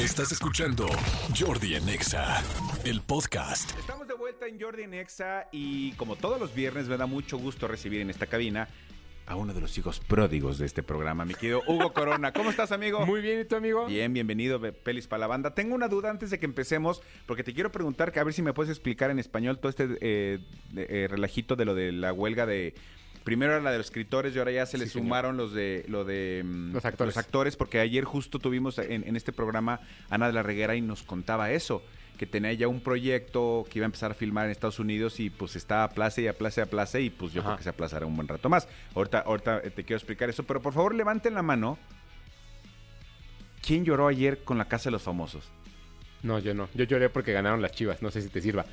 Estás 0.00 0.32
escuchando 0.32 0.86
Jordi 1.38 1.74
en 1.74 1.86
Exa, 1.90 2.42
el 2.86 3.02
podcast. 3.02 3.78
Estamos 3.78 4.08
de 4.08 4.14
vuelta 4.14 4.46
en 4.46 4.58
Jordi 4.58 4.84
en 4.84 4.94
Exa 4.94 5.46
y 5.52 5.92
como 5.92 6.16
todos 6.16 6.40
los 6.40 6.54
viernes 6.54 6.88
me 6.88 6.96
da 6.96 7.04
mucho 7.04 7.36
gusto 7.36 7.68
recibir 7.68 8.00
en 8.00 8.08
esta 8.08 8.26
cabina 8.26 8.66
a 9.26 9.36
uno 9.36 9.52
de 9.52 9.60
los 9.60 9.76
hijos 9.76 10.00
pródigos 10.00 10.56
de 10.56 10.64
este 10.64 10.82
programa, 10.82 11.26
mi 11.26 11.34
querido 11.34 11.60
Hugo 11.66 11.92
Corona. 11.92 12.32
¿Cómo 12.32 12.48
estás, 12.48 12.72
amigo? 12.72 13.04
Muy 13.06 13.20
bien, 13.20 13.42
¿y 13.42 13.44
tú, 13.44 13.56
amigo? 13.56 13.84
Bien, 13.84 14.10
bienvenido, 14.14 14.58
Pelis 14.58 15.06
para 15.06 15.20
la 15.20 15.26
banda. 15.26 15.54
Tengo 15.54 15.74
una 15.74 15.86
duda 15.86 16.08
antes 16.08 16.30
de 16.30 16.38
que 16.38 16.46
empecemos, 16.46 17.02
porque 17.26 17.44
te 17.44 17.52
quiero 17.52 17.70
preguntar, 17.70 18.10
que 18.10 18.20
a 18.20 18.24
ver 18.24 18.32
si 18.32 18.40
me 18.40 18.54
puedes 18.54 18.70
explicar 18.70 19.10
en 19.10 19.18
español 19.18 19.58
todo 19.58 19.68
este 19.68 19.98
eh, 20.00 20.38
eh, 20.76 21.08
relajito 21.10 21.56
de 21.56 21.66
lo 21.66 21.74
de 21.74 21.92
la 21.92 22.14
huelga 22.14 22.46
de... 22.46 22.72
Primero 23.24 23.52
era 23.52 23.60
la 23.62 23.70
de 23.72 23.78
los 23.78 23.86
escritores 23.86 24.34
y 24.34 24.38
ahora 24.38 24.50
ya 24.52 24.66
se 24.66 24.78
le 24.78 24.84
Sí, 24.86 24.92
señor. 24.92 25.04
sumaron 25.06 25.36
los 25.36 25.52
de 25.52 25.84
lo 25.88 26.04
de 26.04 26.42
mm, 26.44 26.72
Los 26.72 26.84
actores. 26.84 27.16
actores, 27.16 27.56
porque 27.56 27.78
ayer 27.80 28.04
justo 28.04 28.38
tuvimos 28.38 28.78
en, 28.78 29.06
en 29.06 29.16
este 29.16 29.32
programa 29.32 29.80
Ana 30.08 30.26
de 30.26 30.32
la 30.32 30.42
Reguera 30.42 30.74
y 30.74 30.80
nos 30.80 31.02
contaba 31.02 31.50
eso, 31.52 31.82
que 32.16 32.26
tenía 32.26 32.52
ya 32.54 32.66
un 32.68 32.80
proyecto 32.80 33.66
que 33.70 33.78
iba 33.78 33.84
a 33.84 33.88
empezar 33.88 34.10
a 34.10 34.14
filmar 34.14 34.46
en 34.46 34.52
Estados 34.52 34.78
Unidos 34.78 35.20
y 35.20 35.28
pues 35.30 35.54
está 35.56 35.84
a 35.84 35.90
plaza 35.90 36.20
y 36.22 36.28
a 36.28 36.36
plaza 36.36 36.62
y 36.62 36.64
a 36.64 36.66
plaza 36.70 36.98
y 37.00 37.10
pues 37.10 37.32
yo 37.32 37.40
Ajá. 37.40 37.50
creo 37.50 37.56
que 37.58 37.62
se 37.64 37.68
aplazará 37.70 38.06
un 38.06 38.16
buen 38.16 38.26
rato 38.28 38.48
más. 38.48 38.68
Ahorita, 38.94 39.20
ahorita 39.20 39.58
eh, 39.64 39.70
te 39.70 39.84
quiero 39.84 39.98
explicar 39.98 40.28
eso, 40.30 40.42
pero 40.44 40.60
por 40.62 40.72
favor 40.72 40.94
levanten 40.94 41.34
la 41.34 41.42
mano. 41.42 41.78
¿Quién 43.62 43.84
lloró 43.84 44.08
ayer 44.08 44.42
con 44.44 44.58
la 44.58 44.66
Casa 44.66 44.84
de 44.84 44.92
los 44.92 45.02
Famosos? 45.02 45.44
No, 46.22 46.38
yo 46.38 46.54
no. 46.54 46.68
Yo 46.74 46.84
lloré 46.84 47.08
porque 47.10 47.32
ganaron 47.32 47.62
las 47.62 47.72
chivas. 47.72 48.02
No 48.02 48.10
sé 48.10 48.22
si 48.22 48.28
te 48.28 48.40
sirva. 48.40 48.64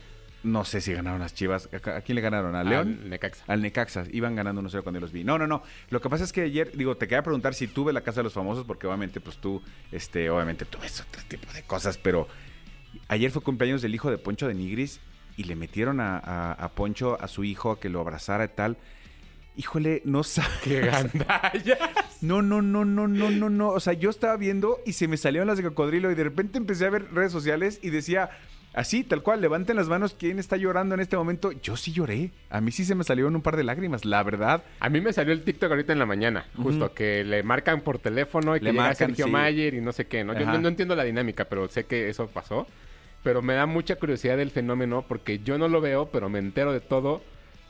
No 0.43 0.63
sé 0.65 0.81
si 0.81 0.93
ganaron 0.93 1.19
las 1.19 1.33
Chivas. 1.33 1.67
¿A, 1.73 2.01
quién 2.01 2.15
le 2.15 2.21
ganaron? 2.21 2.55
¿A 2.55 2.63
León? 2.63 2.99
Al 3.03 3.09
Necaxa. 3.09 3.43
Al 3.47 3.61
Necaxa, 3.61 4.05
iban 4.11 4.35
ganando 4.35 4.61
1-0 4.61 4.83
cuando 4.83 4.99
yo 4.99 5.01
los 5.01 5.11
vi. 5.11 5.23
No, 5.23 5.37
no, 5.37 5.47
no. 5.47 5.63
Lo 5.89 5.99
que 5.99 6.09
pasa 6.09 6.23
es 6.23 6.31
que 6.31 6.41
ayer, 6.41 6.71
digo, 6.77 6.95
te 6.95 7.07
quería 7.07 7.23
preguntar 7.23 7.53
si 7.53 7.67
tuve 7.67 7.91
la 7.91 8.01
casa 8.01 8.19
de 8.21 8.25
los 8.25 8.33
famosos, 8.33 8.65
porque 8.65 8.87
obviamente, 8.87 9.19
pues 9.19 9.37
tú, 9.37 9.61
este, 9.91 10.29
obviamente 10.29 10.63
tú 10.65 10.77
ves 10.79 11.01
otro 11.01 11.21
tipo 11.27 11.51
de 11.53 11.63
cosas, 11.63 11.97
pero 11.97 12.27
ayer 13.07 13.31
fue 13.31 13.41
cumpleaños 13.41 13.81
del 13.81 13.93
hijo 13.95 14.09
de 14.11 14.17
Poncho 14.19 14.47
de 14.47 14.53
Nigris 14.53 14.99
y 15.35 15.43
le 15.43 15.55
metieron 15.55 15.99
a, 15.99 16.17
a- 16.17 16.53
a 16.53 16.69
Poncho, 16.69 17.19
a 17.21 17.27
su 17.27 17.43
hijo, 17.43 17.71
a 17.71 17.79
que 17.79 17.89
lo 17.89 17.99
abrazara 17.99 18.45
y 18.45 18.49
tal. 18.49 18.77
Híjole, 19.55 20.01
no 20.05 20.23
sabes. 20.23 20.51
¡Qué 20.63 20.81
gandallas! 20.81 21.79
No, 22.21 22.41
no, 22.41 22.61
no, 22.61 22.85
no, 22.85 23.07
no, 23.07 23.31
no, 23.31 23.49
no. 23.49 23.69
O 23.69 23.79
sea, 23.79 23.93
yo 23.93 24.09
estaba 24.11 24.37
viendo 24.37 24.79
y 24.85 24.93
se 24.93 25.07
me 25.07 25.17
salieron 25.17 25.47
las 25.47 25.57
de 25.57 25.63
cocodrilo 25.63 26.11
y 26.11 26.15
de 26.15 26.23
repente 26.23 26.57
empecé 26.59 26.85
a 26.85 26.89
ver 26.91 27.11
redes 27.13 27.31
sociales 27.31 27.79
y 27.81 27.89
decía 27.89 28.29
así, 28.77 29.03
tal 29.03 29.23
cual, 29.23 29.41
levanten 29.41 29.75
las 29.75 29.89
manos, 29.89 30.15
¿quién 30.17 30.39
está 30.39 30.55
llorando 30.57 30.95
en 30.95 31.01
este 31.01 31.17
momento? 31.17 31.51
Yo 31.51 31.75
sí 31.75 31.91
lloré. 31.91 32.31
A 32.49 32.61
mí 32.61 32.71
sí 32.71 32.85
se 32.85 32.95
me 32.95 33.03
salieron 33.03 33.35
un 33.35 33.41
par 33.41 33.57
de 33.57 33.63
lágrimas, 33.63 34.05
la 34.05 34.23
verdad. 34.23 34.63
A 34.79 34.89
mí 34.89 35.01
me 35.01 35.11
salió 35.11 35.33
el 35.33 35.43
TikTok 35.43 35.69
ahorita 35.71 35.93
en 35.93 35.99
la 35.99 36.05
mañana. 36.05 36.45
Justo 36.55 36.93
que 36.93 37.23
le 37.23 37.43
marcan 37.43 37.81
por 37.81 37.99
teléfono 37.99 38.55
y 38.55 38.59
que 38.59 38.65
Le 38.65 38.71
llega 38.71 38.83
marcan, 38.83 39.07
Sergio 39.09 39.25
sí. 39.25 39.31
Mayer 39.31 39.73
y 39.73 39.81
no 39.81 39.91
sé 39.91 40.05
qué. 40.07 40.23
¿no? 40.23 40.37
Yo 40.39 40.45
no, 40.45 40.57
no 40.59 40.67
entiendo 40.69 40.95
la 40.95 41.03
dinámica, 41.03 41.45
pero 41.45 41.67
sé 41.67 41.85
que 41.85 42.09
eso 42.09 42.27
pasó. 42.27 42.67
Pero 43.23 43.41
me 43.41 43.55
da 43.55 43.65
mucha 43.65 43.95
curiosidad 43.97 44.37
del 44.37 44.51
fenómeno 44.51 45.03
porque 45.07 45.39
yo 45.39 45.57
no 45.57 45.67
lo 45.67 45.81
veo, 45.81 46.09
pero 46.11 46.29
me 46.29 46.39
entero 46.39 46.71
de 46.71 46.79
todo 46.79 47.21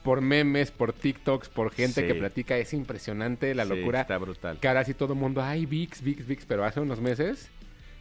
por 0.03 0.21
memes, 0.21 0.71
por 0.71 0.93
TikToks, 0.93 1.49
por 1.49 1.71
gente 1.71 2.01
Sí. 2.01 2.07
que 2.07 2.15
platica. 2.15 2.57
Es 2.57 2.73
impresionante 2.73 3.53
la 3.55 3.63
Sí, 3.65 3.69
locura. 3.75 4.01
está 4.01 4.17
brutal. 4.17 4.59
Que 4.59 4.67
ahora 4.67 4.83
sí 4.83 4.93
todo 4.93 5.13
el 5.13 5.19
mundo, 5.19 5.41
ay, 5.41 5.65
VIX, 5.65 6.01
VIX, 6.01 6.27
VIX, 6.27 6.45
pero 6.45 6.63
hace 6.63 6.79
unos 6.79 7.01
meses, 7.01 7.49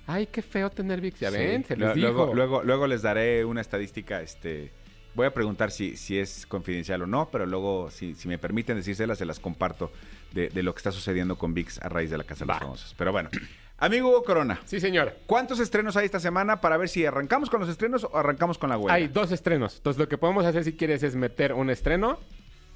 ay, 0.07 0.27
qué 0.27 0.43
feo 0.43 0.71
tener 0.71 1.01
VIX, 1.01 1.21
ya 1.21 1.31
Sí. 1.31 1.37
ven, 1.39 1.65
se 1.65 1.77
les 1.77 1.97
luego, 1.97 2.23
dijo. 2.25 2.35
luego, 2.35 2.63
luego 2.63 2.87
les 2.87 3.03
daré 3.03 3.45
una 3.45 3.61
estadística, 3.61 4.21
este... 4.23 4.73
Voy 5.15 5.25
a 5.27 5.33
preguntar 5.33 5.71
si, 5.71 5.97
si 5.97 6.19
es 6.19 6.45
confidencial 6.45 7.01
o 7.01 7.07
no, 7.07 7.31
pero 7.33 7.47
luego, 7.47 7.91
si, 7.91 8.15
si 8.15 8.29
me 8.29 8.37
permiten 8.37 8.77
decírselas, 8.77 9.17
se 9.17 9.25
las 9.25 9.41
comparto 9.41 9.91
de, 10.33 10.51
de 10.51 10.63
lo 10.63 10.75
que 10.75 10.79
está 10.81 10.93
sucediendo 10.93 11.37
con 11.39 11.55
VIX 11.55 11.81
a 11.81 11.89
raíz 11.89 12.11
de 12.11 12.19
la 12.19 12.25
Casa 12.25 12.45
de 12.45 12.49
los. 12.49 12.59
Famosos. 12.59 12.95
Pero 12.99 13.13
bueno, 13.13 13.31
amigo 13.79 14.11
Hugo 14.11 14.25
Corona, 14.25 14.61
Sí, 14.67 14.79
señor. 14.79 15.17
¿cuántos 15.25 15.59
estrenos 15.59 15.97
hay 15.97 16.05
esta 16.05 16.21
semana 16.21 16.61
para 16.61 16.77
ver 16.77 16.91
si 16.91 17.07
arrancamos 17.07 17.49
con 17.49 17.61
los 17.61 17.69
estrenos 17.71 18.05
o 18.05 18.15
arrancamos 18.15 18.59
con 18.59 18.69
la 18.69 18.77
huelga? 18.77 18.93
Hay 18.93 19.09
dos 19.09 19.33
estrenos. 19.33 19.77
Entonces, 19.79 19.99
lo 19.99 20.07
que 20.07 20.19
podemos 20.19 20.45
hacer 20.45 20.65
si 20.65 20.75
quieres 20.75 21.03
es 21.03 21.17
meter 21.17 21.55
un 21.55 21.71
estreno, 21.71 22.19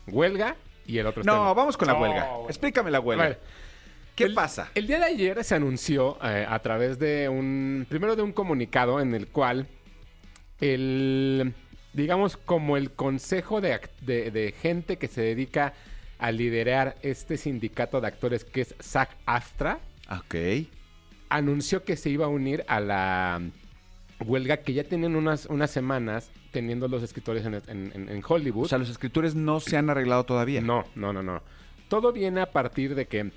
huelga 0.06 0.56
y 0.86 0.96
el 0.96 1.06
otro 1.08 1.20
estreno. 1.20 1.44
No, 1.44 1.54
vamos 1.54 1.76
con 1.76 1.88
la 1.88 1.92
No, 1.94 2.00
huelga. 2.00 2.24
bueno. 2.26 2.48
Explícame 2.48 2.90
la 2.90 2.98
A 2.98 3.00
huelga. 3.02 3.24
ver, 3.24 3.40
¿Qué 4.20 4.26
el- 4.28 4.34
pasa? 4.34 4.70
El 4.74 4.86
día 4.86 4.98
de 4.98 5.04
ayer 5.06 5.42
se 5.44 5.54
anunció 5.54 6.18
eh, 6.22 6.46
a 6.48 6.58
través 6.60 6.98
de 6.98 7.28
un. 7.28 7.86
Primero 7.88 8.16
de 8.16 8.22
un 8.22 8.32
comunicado 8.32 9.00
en 9.00 9.14
el 9.14 9.26
cual 9.28 9.66
el. 10.60 11.54
Digamos, 11.92 12.36
como 12.36 12.76
el 12.76 12.92
consejo 12.92 13.60
de, 13.60 13.80
de- 14.02 14.30
de 14.30 14.52
gente 14.52 14.96
que 14.96 15.08
se 15.08 15.22
dedica 15.22 15.72
a 16.18 16.30
liderar 16.30 16.96
este 17.02 17.36
sindicato 17.36 18.00
de 18.00 18.06
actores 18.06 18.44
que 18.44 18.60
es 18.60 18.76
SAG-AFTRA, 18.78 19.78
Ok. 20.10 20.68
anunció 21.30 21.82
que 21.82 21.96
se 21.96 22.10
iba 22.10 22.26
a 22.26 22.28
unir 22.28 22.64
a 22.68 22.78
la 22.78 23.40
huelga 24.24 24.58
que 24.58 24.74
ya 24.74 24.84
tienen 24.84 25.16
unas, 25.16 25.46
unas 25.46 25.70
semanas 25.70 26.30
teniendo 26.52 26.86
los 26.88 27.02
escritores 27.02 27.44
en- 27.46 27.62
en 28.08 28.22
Hollywood. 28.26 28.66
O 28.66 28.68
sea, 28.68 28.78
los 28.78 28.90
escritores 28.90 29.34
no 29.34 29.58
se 29.60 29.76
han 29.76 29.88
arreglado 29.90 30.24
todavía. 30.24 30.60
No, 30.60 30.84
no, 30.94 31.12
no, 31.12 31.22
no. 31.24 31.42
Todo 31.88 32.12
viene 32.12 32.40
a 32.42 32.50
partir 32.52 32.94
de 32.94 33.06
que, 33.06 33.32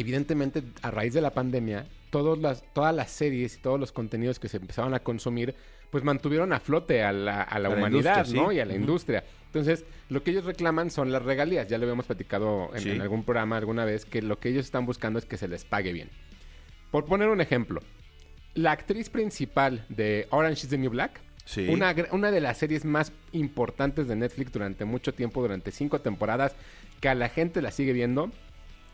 evidentemente, 0.00 0.62
a 0.82 0.90
raíz 0.90 1.14
de 1.14 1.20
la 1.20 1.30
pandemia, 1.32 1.86
todas 2.10 2.38
las, 2.38 2.64
todas 2.72 2.94
las 2.94 3.10
series 3.10 3.56
y 3.56 3.60
todos 3.60 3.78
los 3.80 3.92
contenidos 3.92 4.38
que 4.38 4.48
se 4.48 4.56
empezaban 4.58 4.94
a 4.94 5.00
consumir, 5.00 5.54
pues 5.90 6.02
mantuvieron 6.04 6.52
a 6.52 6.60
flote 6.60 7.02
a 7.02 7.12
la, 7.12 7.42
a 7.42 7.58
la 7.58 7.68
A 7.68 7.70
la 7.70 7.76
humanidad, 7.76 8.26
¿no? 8.28 8.50
sí. 8.50 8.56
Y 8.56 8.60
a 8.60 8.64
la 8.64 8.74
industria. 8.74 9.24
Entonces, 9.46 9.84
lo 10.08 10.22
que 10.22 10.32
ellos 10.32 10.44
reclaman 10.44 10.90
son 10.90 11.12
las 11.12 11.22
regalías. 11.22 11.68
Ya 11.68 11.78
lo 11.78 11.84
habíamos 11.84 12.06
platicado 12.06 12.70
en, 12.74 12.82
Sí. 12.82 12.90
en 12.90 13.00
algún 13.00 13.24
programa 13.24 13.56
alguna 13.56 13.84
vez, 13.84 14.04
que 14.04 14.20
lo 14.22 14.38
que 14.38 14.48
ellos 14.50 14.64
están 14.66 14.84
buscando 14.84 15.18
es 15.18 15.24
que 15.24 15.36
se 15.36 15.48
les 15.48 15.64
pague 15.64 15.92
bien. 15.92 16.10
Por 16.90 17.04
poner 17.06 17.28
un 17.28 17.40
ejemplo, 17.40 17.80
la 18.54 18.72
actriz 18.72 19.10
principal 19.10 19.84
de 19.88 20.26
Orange 20.30 20.64
is 20.64 20.68
the 20.70 20.78
New 20.78 20.90
Black, 20.90 21.20
Sí. 21.44 21.68
una, 21.68 21.94
una 22.10 22.32
de 22.32 22.40
las 22.40 22.58
series 22.58 22.84
más 22.84 23.12
importantes 23.30 24.08
de 24.08 24.16
Netflix 24.16 24.50
durante 24.52 24.84
mucho 24.84 25.14
tiempo, 25.14 25.40
durante 25.40 25.70
cinco 25.70 26.00
temporadas, 26.00 26.56
que 27.00 27.08
a 27.08 27.14
la 27.14 27.28
gente 27.28 27.62
la 27.62 27.70
sigue 27.70 27.92
viendo, 27.92 28.32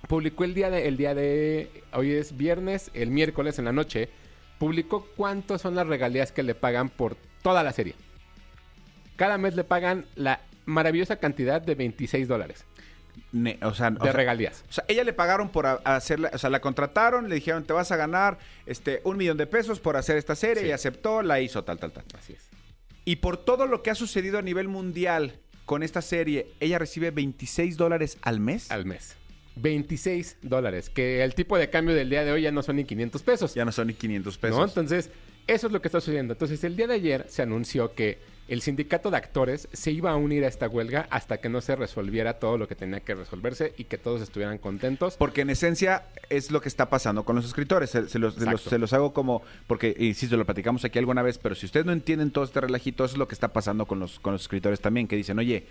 publicó 0.09 0.45
el 0.45 0.55
día 0.55 0.71
de, 0.71 0.89
el 0.89 0.97
día 0.97 1.15
de, 1.15 1.83
hoy 1.93 2.13
es 2.13 2.37
viernes, 2.37 2.91
el 2.95 3.11
miércoles 3.11 3.59
en 3.59 3.65
la 3.67 3.73
noche, 3.73 4.09
publicó 4.59 5.07
cuántas 5.17 5.61
son 5.63 5.75
las 5.75 5.87
regalías 5.87 6.33
que 6.33 6.43
le 6.43 6.55
pagan 6.55 6.89
por 6.89 7.17
toda 7.43 7.63
la 7.63 7.73
serie. 7.73 7.95
Cada 9.17 9.39
mes 9.39 9.55
le 9.55 9.65
pagan 9.65 10.07
la 10.15 10.41
maravillosa 10.67 11.17
cantidad 11.17 11.61
de 11.61 11.75
26 11.75 12.29
dólares 12.29 12.65
Ne- 13.33 13.59
o 13.63 13.75
sea, 13.75 13.89
o 13.89 13.91
de 13.93 14.01
sea- 14.01 14.13
regalías. 14.13 14.65
O 14.71 14.73
sea, 14.73 14.85
ella 14.89 15.05
le 15.05 15.13
pagaron 15.13 15.51
por 15.51 15.67
hacerla, 15.67 16.31
o 16.33 16.39
sea, 16.39 16.49
la 16.49 16.61
contrataron, 16.61 17.29
le 17.29 17.35
dijeron, 17.35 17.65
te 17.65 17.73
vas 17.75 17.93
a 17.93 17.97
ganar 17.97 18.39
este 18.65 19.01
un 19.05 19.17
millón 19.19 19.37
de 19.37 19.47
pesos 19.47 19.81
por 19.81 19.97
hacer 19.99 20.17
esta 20.17 20.35
serie, 20.35 20.63
Sí. 20.63 20.69
y 20.69 20.73
aceptó, 20.73 21.21
la 21.23 21.41
hizo, 21.41 21.63
tal, 21.63 21.79
tal, 21.79 21.93
tal. 21.93 22.05
Así 22.19 22.33
es. 22.33 22.49
Y 23.05 23.17
por 23.17 23.37
todo 23.37 23.67
lo 23.67 23.83
que 23.83 23.91
ha 23.91 23.95
sucedido 23.95 24.39
a 24.39 24.43
nivel 24.43 24.69
mundial 24.69 25.39
con 25.67 25.83
esta 25.83 26.01
serie, 26.01 26.53
ella 26.61 26.79
recibe 26.79 27.11
26 27.11 27.77
dólares 27.77 28.17
al 28.23 28.41
mes. 28.41 28.71
Al 28.71 28.87
mes. 28.87 29.17
26 29.57 30.39
dólares, 30.43 30.91
que 30.91 31.23
el 31.23 31.35
tipo 31.35 31.57
de 31.59 31.71
cambio 31.71 31.95
del 31.95 32.09
día 32.11 32.25
de 32.25 32.33
hoy 32.33 32.43
ya 32.43 32.51
no 32.53 32.63
son 32.63 32.77
ni 32.77 32.85
500 32.85 33.23
pesos. 33.23 33.55
Ya 33.55 33.65
no 33.65 33.73
son 33.73 33.87
ni 33.89 33.95
500 33.95 34.39
pesos. 34.39 34.59
¿no? 34.59 34.65
Entonces, 34.65 35.11
eso 35.47 35.67
es 35.67 35.73
lo 35.73 35.83
que 35.83 35.89
está 35.89 36.01
sucediendo. 36.01 36.33
Entonces, 36.35 36.63
el 36.65 36.77
día 36.77 36.87
de 36.87 36.95
ayer 36.95 37.27
se 37.29 37.43
anunció 37.43 37.95
que 37.95 38.19
el 38.49 38.61
sindicato 38.61 39.11
de 39.11 39.17
actores 39.17 39.69
se 39.73 39.93
iba 39.93 40.11
a 40.11 40.17
unir 40.17 40.45
a 40.45 40.49
esta 40.49 40.69
huelga 40.69 41.07
hasta 41.11 41.39
que 41.39 41.49
no 41.49 41.61
se 41.61 41.77
resolviera 41.77 42.39
todo 42.39 42.59
lo 42.59 42.67
que 42.69 42.75
tenía 42.75 43.01
que 43.01 43.15
resolverse 43.15 43.73
y 43.79 43.85
que 43.85 43.99
todos 43.99 44.21
estuvieran 44.21 44.59
contentos. 44.59 45.17
Porque 45.17 45.43
en 45.43 45.51
esencia 45.51 46.05
es 46.29 46.51
lo 46.51 46.61
que 46.61 46.69
está 46.69 46.91
pasando 46.91 47.25
con 47.25 47.37
los 47.37 47.45
escritores. 47.47 47.91
Se, 47.91 48.09
se 48.09 48.19
los, 48.19 48.35
se 48.35 48.41
los- 48.41 48.49
Exacto. 48.55 48.71
se 48.71 48.79
los 48.79 48.93
hago 48.93 49.13
como, 49.15 49.43
porque 49.67 49.95
insisto, 49.99 50.37
lo 50.37 50.45
platicamos 50.45 50.85
aquí 50.85 50.99
alguna 50.99 51.23
vez, 51.23 51.39
pero 51.39 51.55
si 51.55 51.67
ustedes 51.67 51.87
no 51.87 51.93
entienden 51.93 52.31
todo 52.31 52.45
este 52.45 52.61
relajito, 52.61 53.05
eso 53.05 53.15
es 53.15 53.19
lo 53.19 53.29
que 53.29 53.35
está 53.35 53.53
pasando 53.53 53.87
con 53.87 54.01
los, 54.01 54.19
con 54.19 54.33
los 54.33 54.43
escritores 54.43 54.81
también, 54.81 55.07
que 55.09 55.17
dicen, 55.17 55.39
oye, 55.39 55.65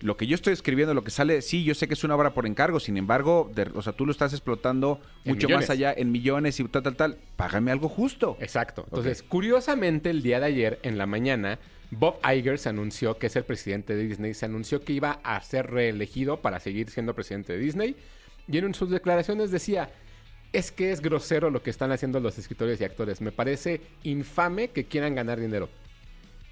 lo 0.00 0.16
que 0.16 0.26
yo 0.26 0.34
estoy 0.34 0.52
escribiendo, 0.52 0.92
lo 0.94 1.04
que 1.04 1.10
sale, 1.10 1.40
sí, 1.42 1.64
yo 1.64 1.74
sé 1.74 1.88
que 1.88 1.94
es 1.94 2.04
una 2.04 2.14
obra 2.16 2.34
por 2.34 2.46
encargo, 2.46 2.78
sin 2.80 2.96
embargo, 2.96 3.50
de- 3.54 3.70
o 3.74 3.82
sea, 3.82 3.92
tú 3.92 4.04
lo 4.06 4.12
estás 4.12 4.32
explotando 4.32 5.00
En 5.24 5.32
mucho 5.32 5.46
millones. 5.46 5.68
más 5.68 5.70
allá, 5.76 5.94
en 5.96 6.12
millones 6.12 6.60
y 6.60 6.64
tal, 6.64 6.82
tal, 6.82 6.96
tal, 6.96 7.18
págame 7.36 7.70
algo 7.70 7.88
justo. 7.88 8.36
Exacto. 8.40 8.82
Entonces, 8.86 9.22
curiosamente, 9.22 10.10
el 10.10 10.22
día 10.22 10.40
de 10.40 10.46
ayer, 10.46 10.78
en 10.82 10.98
la 10.98 11.06
mañana, 11.06 11.58
Bob 11.90 12.18
Iger 12.28 12.58
se 12.58 12.68
anunció, 12.68 13.18
que 13.18 13.28
es 13.28 13.36
el 13.36 13.44
presidente 13.44 13.94
de 13.94 14.02
Disney, 14.06 14.34
se 14.34 14.46
anunció 14.46 14.82
que 14.82 14.92
iba 14.92 15.20
a 15.22 15.40
ser 15.42 15.70
reelegido 15.70 16.40
para 16.40 16.60
seguir 16.60 16.90
siendo 16.90 17.14
presidente 17.14 17.52
de 17.52 17.58
Disney. 17.60 17.96
Y 18.48 18.58
en 18.58 18.74
sus 18.74 18.90
declaraciones 18.90 19.50
decía, 19.50 19.90
es 20.52 20.70
que 20.72 20.92
es 20.92 21.00
grosero 21.00 21.50
lo 21.50 21.62
que 21.62 21.70
están 21.70 21.92
haciendo 21.92 22.20
los 22.20 22.36
escritores 22.38 22.80
y 22.80 22.84
actores. 22.84 23.20
Me 23.20 23.32
parece 23.32 23.80
infame 24.02 24.68
que 24.68 24.84
quieran 24.84 25.14
ganar 25.14 25.40
dinero. 25.40 25.68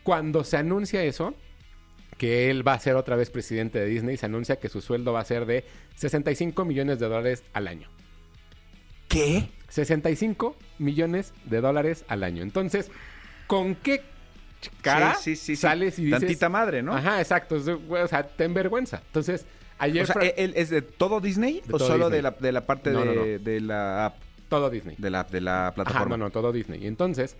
Cuando 0.02 0.42
se 0.44 0.56
anuncia 0.56 1.02
eso, 1.04 1.34
que 2.18 2.50
él 2.50 2.66
va 2.66 2.74
a 2.74 2.78
ser 2.78 2.96
otra 2.96 3.16
vez 3.16 3.30
presidente 3.30 3.78
de 3.80 3.86
Disney, 3.86 4.16
se 4.16 4.26
anuncia 4.26 4.56
que 4.56 4.68
su 4.68 4.80
sueldo 4.80 5.12
va 5.12 5.20
a 5.20 5.24
ser 5.24 5.46
de 5.46 5.64
65 5.96 6.64
millones 6.64 6.98
de 7.00 7.08
dólares 7.08 7.42
al 7.52 7.68
año. 7.68 7.88
¿Qué? 9.08 9.48
65 9.68 10.56
millones 10.78 11.32
de 11.44 11.60
dólares 11.60 12.04
al 12.08 12.22
año. 12.24 12.42
Entonces, 12.42 12.90
¿con 13.46 13.74
qué 13.74 14.02
cara 14.80 15.14
Sí, 15.16 15.34
sí, 15.34 15.36
sí, 15.36 15.56
sí. 15.56 15.62
sales 15.62 15.98
y 15.98 16.04
dices... 16.04 16.20
Tantita 16.20 16.48
madre, 16.48 16.82
¿no? 16.82 16.94
Ajá, 16.94 17.20
exacto. 17.20 17.56
O 17.56 18.06
sea, 18.08 18.22
te 18.26 18.44
envergüenza. 18.44 19.02
Entonces, 19.06 19.44
ayer... 19.78 20.04
O 20.04 20.06
sea, 20.06 20.14
Fra- 20.14 20.26
¿él 20.26 20.52
es 20.56 20.70
de 20.70 20.82
todo 20.82 21.20
Disney 21.20 21.62
De 21.66 21.74
o 21.74 21.78
todo 21.78 21.88
solo 21.88 22.04
Disney. 22.10 22.18
de 22.18 22.22
la, 22.22 22.30
de 22.32 22.52
la 22.52 22.66
parte 22.66 22.90
No, 22.90 23.00
de, 23.00 23.06
no, 23.06 23.14
no. 23.14 23.24
de 23.38 23.60
la 23.60 24.06
app? 24.06 24.16
Todo 24.48 24.70
Disney. 24.70 24.96
de 24.98 25.10
la, 25.10 25.24
de 25.24 25.40
la 25.40 25.66
Ajá, 25.68 25.74
plataforma. 25.74 26.16
no, 26.16 26.24
no, 26.24 26.30
todo 26.30 26.52
Disney. 26.52 26.84
Y 26.84 26.86
entonces 26.86 27.36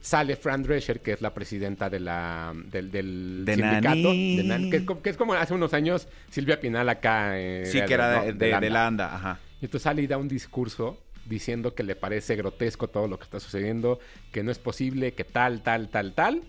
sale 0.00 0.36
Fran 0.36 0.62
Drescher, 0.62 1.00
que 1.00 1.12
es 1.12 1.20
la 1.20 1.34
presidenta 1.34 1.90
de 1.90 2.00
la, 2.00 2.52
del, 2.54 2.90
del 2.90 3.42
De 3.44 3.54
sindicato. 3.54 4.12
De 4.12 4.42
Nan- 4.44 4.70
que, 4.70 4.76
es 4.78 4.82
como, 4.84 5.02
que 5.02 5.10
es 5.10 5.16
como 5.16 5.34
hace 5.34 5.54
unos 5.54 5.74
años 5.74 6.08
Silvia 6.30 6.60
Pinal 6.60 6.88
acá. 6.88 7.38
eh, 7.38 7.64
Sí, 7.66 7.80
que 7.86 7.94
era 7.94 8.22
de, 8.22 8.32
¿no? 8.32 8.38
de, 8.38 8.50
Landa. 8.50 8.60
de 8.60 8.70
la 8.70 8.86
anda, 8.86 9.14
ajá. 9.14 9.40
Y 9.60 9.64
entonces 9.64 9.82
sale 9.82 10.02
y 10.02 10.06
da 10.06 10.16
un 10.18 10.28
discurso 10.28 11.02
diciendo 11.24 11.74
que 11.74 11.82
le 11.82 11.96
parece 11.96 12.36
grotesco 12.36 12.88
todo 12.88 13.08
lo 13.08 13.18
que 13.18 13.24
está 13.24 13.40
sucediendo, 13.40 13.98
que 14.30 14.42
no 14.44 14.50
es 14.52 14.58
posible, 14.58 15.12
que 15.14 15.24
tal, 15.24 15.62
tal, 15.62 15.88
tal, 15.88 16.12
tal. 16.14 16.42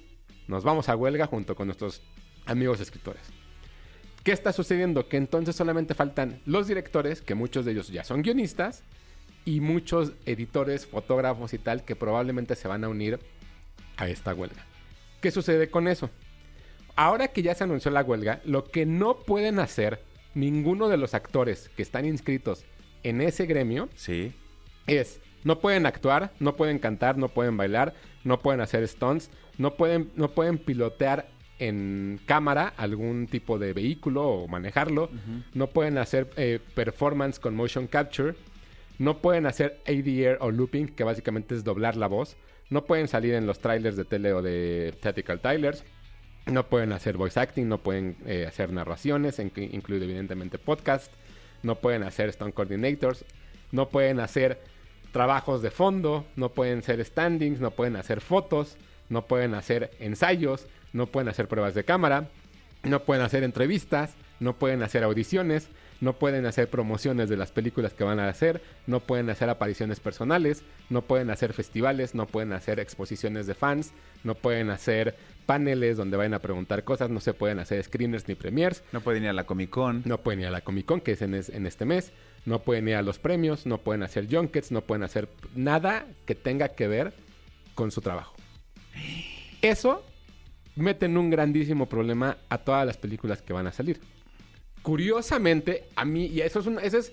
Nos 0.48 0.64
vamos 0.64 0.88
a 0.90 0.96
huelga 0.96 1.26
junto 1.26 1.56
con 1.56 1.68
nuestros 1.68 2.02
amigos 2.46 2.80
escritores. 2.80 3.24
¿Qué 4.24 4.34
está 4.34 4.52
sucediendo? 4.54 5.08
Que 5.08 5.18
entonces 5.18 5.56
solamente 5.56 5.94
faltan 5.96 6.42
los 6.46 6.68
directores, 6.68 7.22
que 7.22 7.34
muchos 7.34 7.66
de 7.66 7.72
ellos 7.72 7.88
ya 7.88 8.04
son 8.04 8.22
guionistas, 8.22 8.84
y 9.46 9.62
muchos 9.62 10.12
editores, 10.26 10.86
fotógrafos 10.86 11.54
y 11.54 11.58
tal, 11.58 11.86
que 11.86 11.96
probablemente 11.96 12.54
se 12.56 12.68
van 12.68 12.84
a 12.84 12.90
unir 12.90 13.18
a 13.98 14.08
esta 14.08 14.34
huelga. 14.34 14.66
¿Qué 15.22 15.32
sucede 15.32 15.70
con 15.70 15.88
eso? 15.88 16.10
Ahora 16.96 17.28
que 17.28 17.42
ya 17.44 17.54
se 17.54 17.64
anunció 17.64 17.92
la 17.92 18.02
huelga, 18.04 18.42
lo 18.46 18.66
que 18.66 18.86
no 18.86 19.18
pueden 19.20 19.60
hacer 19.60 20.02
ninguno 20.34 20.88
de 20.88 20.98
los 20.98 21.14
actores 21.14 21.70
que 21.76 21.82
están 21.84 22.06
inscritos 22.06 22.66
en 23.04 23.22
ese 23.22 23.46
gremio 23.46 23.90
Sí. 23.96 24.34
es 24.88 25.20
no 25.44 25.60
pueden 25.60 25.86
actuar, 25.86 26.34
no 26.40 26.56
pueden 26.56 26.80
cantar, 26.80 27.18
no 27.18 27.30
pueden 27.30 27.56
bailar, 27.58 27.94
no 28.24 28.40
pueden 28.40 28.60
hacer 28.62 28.88
stunts, 28.88 29.30
no 29.58 29.76
pueden, 29.76 30.12
no 30.16 30.32
pueden 30.32 30.58
pilotear 30.58 31.30
en 31.60 32.20
cámara 32.26 32.74
algún 32.78 33.28
tipo 33.28 33.58
de 33.58 33.74
vehículo 33.74 34.28
o 34.28 34.48
manejarlo, 34.48 35.10
no 35.54 35.68
pueden 35.68 35.98
hacer 35.98 36.30
eh, 36.36 36.60
performance 36.76 37.40
con 37.40 37.56
motion 37.56 37.88
capture, 37.88 38.36
no 39.00 39.20
pueden 39.20 39.46
hacer 39.46 39.82
ADR 39.88 40.38
o 40.42 40.52
looping, 40.52 40.88
que 40.88 41.04
básicamente 41.04 41.56
es 41.56 41.64
doblar 41.64 41.96
la 41.96 42.08
voz, 42.08 42.36
no 42.69 42.86
pueden 42.86 43.08
salir 43.08 43.34
en 43.34 43.48
los 43.48 43.60
trailers 43.60 43.96
de 43.96 44.06
tele 44.06 44.34
o 44.34 44.42
de 44.42 44.94
theatrical 45.02 45.40
trailers, 45.40 45.84
no 46.46 46.68
pueden 46.68 46.92
hacer 46.94 47.18
voice 47.18 47.40
acting, 47.40 47.68
no 47.68 47.80
pueden 47.80 48.16
eh, 48.25 48.46
hacer 48.48 48.72
narraciones, 48.72 49.40
incluido 49.40 50.06
evidentemente 50.06 50.58
podcast, 50.58 51.12
no 51.64 51.75
pueden 51.75 52.04
hacer 52.04 52.31
stunt 52.31 52.54
coordinators, 52.54 53.25
no 53.72 53.90
pueden 53.90 54.19
hacer 54.19 54.62
trabajos 55.12 55.62
de 55.62 55.72
fondo, 55.72 56.25
no 56.36 56.50
pueden 56.50 56.80
hacer 56.80 57.04
standings, 57.04 57.60
no 57.60 57.72
pueden 57.72 57.96
hacer 57.96 58.22
fotos, 58.22 58.78
no 59.10 59.25
pueden 59.25 59.54
hacer 59.54 59.92
ensayos, 60.00 60.68
no 60.94 61.08
pueden 61.08 61.30
hacer 61.30 61.48
pruebas 61.48 61.74
de 61.74 61.84
cámara, 61.84 62.30
no 62.84 63.04
pueden 63.04 63.24
hacer 63.24 63.44
entrevistas, 63.44 64.16
no 64.40 64.54
pueden 64.54 64.84
hacer 64.84 65.04
audiciones, 65.04 65.69
no 66.02 66.14
pueden 66.14 66.46
hacer 66.46 66.70
promociones 66.70 67.30
de 67.30 67.38
las 67.38 67.52
películas 67.52 67.94
que 67.94 68.04
van 68.04 68.20
a 68.20 68.30
hacer, 68.30 68.62
no 68.86 69.00
pueden 69.00 69.30
hacer 69.30 69.50
apariciones 69.50 70.00
personales, 70.00 70.64
no 70.90 71.02
pueden 71.02 71.30
hacer 71.30 71.54
festivales, 71.54 72.14
no 72.16 72.28
pueden 72.28 72.54
hacer 72.54 72.80
exposiciones 72.80 73.48
de 73.48 73.56
fans, 73.56 73.94
no 74.24 74.36
pueden 74.36 74.70
hacer 74.70 75.16
paneles 75.46 75.98
donde 75.98 76.18
vayan 76.18 76.34
a 76.36 76.40
preguntar 76.40 76.84
cosas, 76.84 77.10
no 77.10 77.20
se 77.20 77.34
pueden 77.34 77.60
hacer 77.60 77.84
screeners 77.84 78.28
ni 78.28 78.36
premiers, 78.36 78.84
No 78.92 79.02
pueden 79.02 79.24
ir 79.24 79.30
a 79.30 79.34
la 79.34 79.46
Comic 79.46 79.70
Con. 79.70 80.04
no 80.06 80.20
pueden 80.22 80.42
ir 80.42 80.48
a 80.48 80.52
la 80.52 80.62
Comic 80.62 80.86
Con, 80.86 81.02
que 81.02 81.14
es 81.14 81.22
en, 81.22 81.34
es- 81.34 81.50
en 81.50 81.66
este 81.66 81.86
mes. 81.86 82.12
No 82.46 82.60
pueden 82.64 82.88
ir 82.88 82.96
a 82.96 83.02
los 83.02 83.20
premios, 83.20 83.66
no 83.66 83.80
pueden 83.80 84.04
hacer 84.04 84.28
junkets, 84.34 84.72
no 84.72 84.82
pueden 84.82 85.04
hacer 85.04 85.28
nada 85.56 86.06
que 86.26 86.36
tenga 86.36 86.70
que 86.70 86.88
ver 86.88 87.14
con 87.76 87.92
su 87.92 88.02
trabajo. 88.02 88.36
Eso 89.62 90.04
mete 90.76 91.08
en 91.08 91.18
un 91.18 91.30
grandísimo 91.30 91.88
problema 91.90 92.38
a 92.50 92.60
todas 92.60 92.86
las 92.86 92.98
películas 92.98 93.42
que 93.42 93.54
van 93.54 93.68
a 93.68 93.72
salir. 93.72 94.00
Curiosamente, 94.88 95.89
a 95.98 96.06
mí, 96.06 96.28
y 96.28 96.39
eso 96.39 96.62
es, 96.62 96.66
un- 96.66 96.80
eso 96.80 96.98
es 96.98 97.12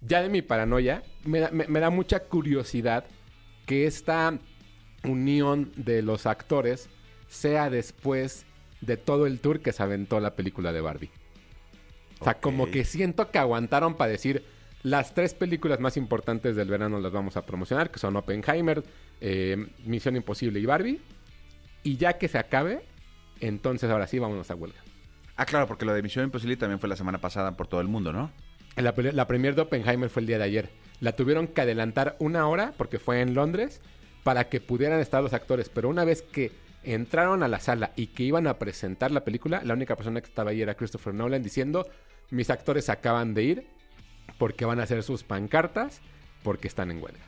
ya 0.00 0.22
de 0.22 0.30
mi 0.30 0.40
paranoia, 0.40 1.02
me 1.22 1.40
da, 1.40 1.50
me- 1.50 1.66
me 1.68 1.78
da 1.78 1.90
mucha 1.90 2.20
curiosidad 2.20 3.04
que 3.66 3.86
esta 3.86 4.38
unión 5.04 5.70
de 5.76 6.00
los 6.00 6.24
actores 6.24 6.88
sea 7.28 7.68
después 7.68 8.46
de 8.80 8.96
todo 8.96 9.26
el 9.26 9.38
tour 9.38 9.60
que 9.60 9.72
se 9.72 9.82
aventó 9.82 10.18
la 10.18 10.34
película 10.34 10.72
de 10.72 10.80
Barbie. 10.80 11.10
O 12.20 12.24
sea, 12.24 12.40
como 12.40 12.70
que 12.70 12.84
siento 12.84 13.30
que 13.30 13.38
aguantaron 13.38 13.96
para 13.96 14.10
decir 14.12 14.42
las 14.82 15.12
tres 15.12 15.34
películas 15.34 15.78
más 15.78 15.98
importantes 15.98 16.56
del 16.56 16.68
verano 16.68 17.00
las 17.00 17.12
vamos 17.12 17.36
a 17.36 17.44
promocionar, 17.44 17.90
que 17.90 17.98
son 17.98 18.16
Oppenheimer, 18.16 18.82
eh, 19.20 19.66
Misión 19.84 20.16
Imposible 20.16 20.58
y 20.58 20.64
Barbie. 20.64 21.02
Y 21.82 21.98
ya 21.98 22.14
que 22.16 22.28
se 22.28 22.38
acabe, 22.38 22.80
entonces 23.40 23.90
ahora 23.90 24.06
sí 24.06 24.18
vámonos 24.18 24.50
a 24.50 24.54
huelga. 24.54 24.80
Ah, 25.40 25.46
claro, 25.46 25.66
porque 25.66 25.86
lo 25.86 25.94
de 25.94 26.02
Misión 26.02 26.26
Imposible 26.26 26.58
también 26.58 26.78
fue 26.80 26.88
la 26.90 26.96
semana 26.96 27.18
pasada 27.18 27.56
por 27.56 27.66
todo 27.66 27.80
el 27.80 27.88
mundo, 27.88 28.12
¿no? 28.12 28.30
La, 28.76 28.94
pre- 28.94 29.14
la 29.14 29.26
premier 29.26 29.54
de 29.54 29.62
Oppenheimer 29.62 30.10
fue 30.10 30.20
el 30.20 30.26
día 30.26 30.36
de 30.36 30.44
ayer. 30.44 30.70
La 31.00 31.12
tuvieron 31.12 31.46
que 31.48 31.62
adelantar 31.62 32.14
una 32.18 32.46
hora 32.46 32.74
porque 32.76 32.98
fue 32.98 33.22
en 33.22 33.32
Londres 33.32 33.80
para 34.22 34.50
que 34.50 34.60
pudieran 34.60 35.00
estar 35.00 35.22
los 35.22 35.32
actores. 35.32 35.70
Pero 35.70 35.88
una 35.88 36.04
vez 36.04 36.20
que 36.20 36.52
entraron 36.82 37.42
a 37.42 37.48
la 37.48 37.58
sala 37.58 37.92
y 37.96 38.08
que 38.08 38.22
iban 38.24 38.46
a 38.46 38.58
presentar 38.58 39.12
la 39.12 39.24
película, 39.24 39.62
la 39.64 39.72
única 39.72 39.96
persona 39.96 40.20
que 40.20 40.28
estaba 40.28 40.50
ahí 40.50 40.60
era 40.60 40.74
Christopher 40.74 41.14
Nolan 41.14 41.42
diciendo, 41.42 41.88
mis 42.28 42.50
actores 42.50 42.90
acaban 42.90 43.32
de 43.32 43.42
ir 43.42 43.66
porque 44.36 44.66
van 44.66 44.78
a 44.78 44.82
hacer 44.82 45.02
sus 45.02 45.24
pancartas 45.24 46.02
porque 46.42 46.68
están 46.68 46.90
en 46.90 47.02
huelga. 47.02 47.24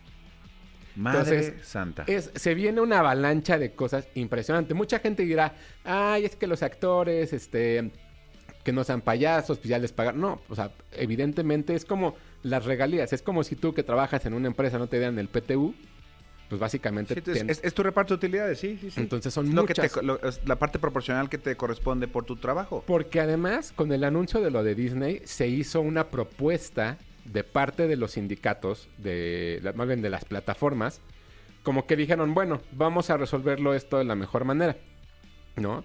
Madre 0.96 1.18
Entonces, 1.20 1.66
santa. 1.66 2.04
Es, 2.06 2.30
se 2.34 2.54
viene 2.54 2.82
una 2.82 2.98
avalancha 2.98 3.56
de 3.56 3.72
cosas 3.72 4.06
impresionante. 4.14 4.74
Mucha 4.74 4.98
gente 4.98 5.22
dirá, 5.22 5.54
ay, 5.84 6.26
es 6.26 6.36
que 6.36 6.46
los 6.46 6.62
actores, 6.62 7.32
este, 7.32 7.90
que 8.64 8.72
no 8.72 8.84
sean 8.84 9.00
payasos, 9.00 9.58
pues 9.58 9.68
ya 9.68 9.78
les 9.78 9.92
pagan. 9.92 10.20
No, 10.20 10.40
o 10.48 10.54
sea, 10.54 10.70
evidentemente 10.92 11.74
es 11.74 11.84
como 11.84 12.14
las 12.42 12.64
regalías. 12.64 13.12
Es 13.12 13.22
como 13.22 13.42
si 13.44 13.56
tú 13.56 13.74
que 13.74 13.82
trabajas 13.82 14.24
en 14.26 14.34
una 14.34 14.46
empresa 14.48 14.78
no 14.78 14.86
te 14.86 14.98
dan 15.00 15.18
el 15.18 15.28
PTU, 15.28 15.74
pues 16.48 16.60
básicamente... 16.60 17.14
Sí, 17.14 17.18
entonces, 17.20 17.46
te- 17.46 17.52
es, 17.52 17.60
es 17.64 17.74
tu 17.74 17.82
reparto 17.82 18.14
de 18.14 18.18
utilidades, 18.26 18.58
sí, 18.60 18.78
sí, 18.80 18.90
sí. 18.90 19.00
Entonces 19.00 19.32
son 19.32 19.54
Lo 19.54 19.64
que 19.64 19.72
muchas. 19.74 19.92
te- 19.94 20.02
lo- 20.02 20.22
es 20.22 20.40
la 20.46 20.56
parte 20.56 20.78
proporcional 20.78 21.28
que 21.30 21.38
te 21.38 21.56
corresponde 21.56 22.08
por 22.08 22.24
tu 22.24 22.36
trabajo. 22.36 22.84
Porque 22.86 23.20
además, 23.20 23.72
con 23.74 23.90
el 23.92 24.04
anuncio 24.04 24.40
de 24.40 24.50
lo 24.50 24.62
de 24.62 24.74
Disney, 24.74 25.22
se 25.24 25.48
hizo 25.48 25.80
una 25.80 26.08
propuesta 26.08 26.98
de 27.24 27.42
parte 27.44 27.86
de 27.88 27.96
los 27.96 28.12
sindicatos, 28.12 28.88
de, 28.98 29.60
más 29.76 29.86
bien 29.86 30.02
de 30.02 30.10
las 30.10 30.24
plataformas, 30.24 31.00
como 31.62 31.86
que 31.86 31.96
dijeron, 31.96 32.34
bueno, 32.34 32.60
vamos 32.72 33.08
a 33.10 33.16
resolverlo 33.16 33.74
esto 33.74 33.96
de 33.98 34.04
la 34.04 34.14
mejor 34.16 34.44
manera, 34.44 34.76
¿no? 35.56 35.84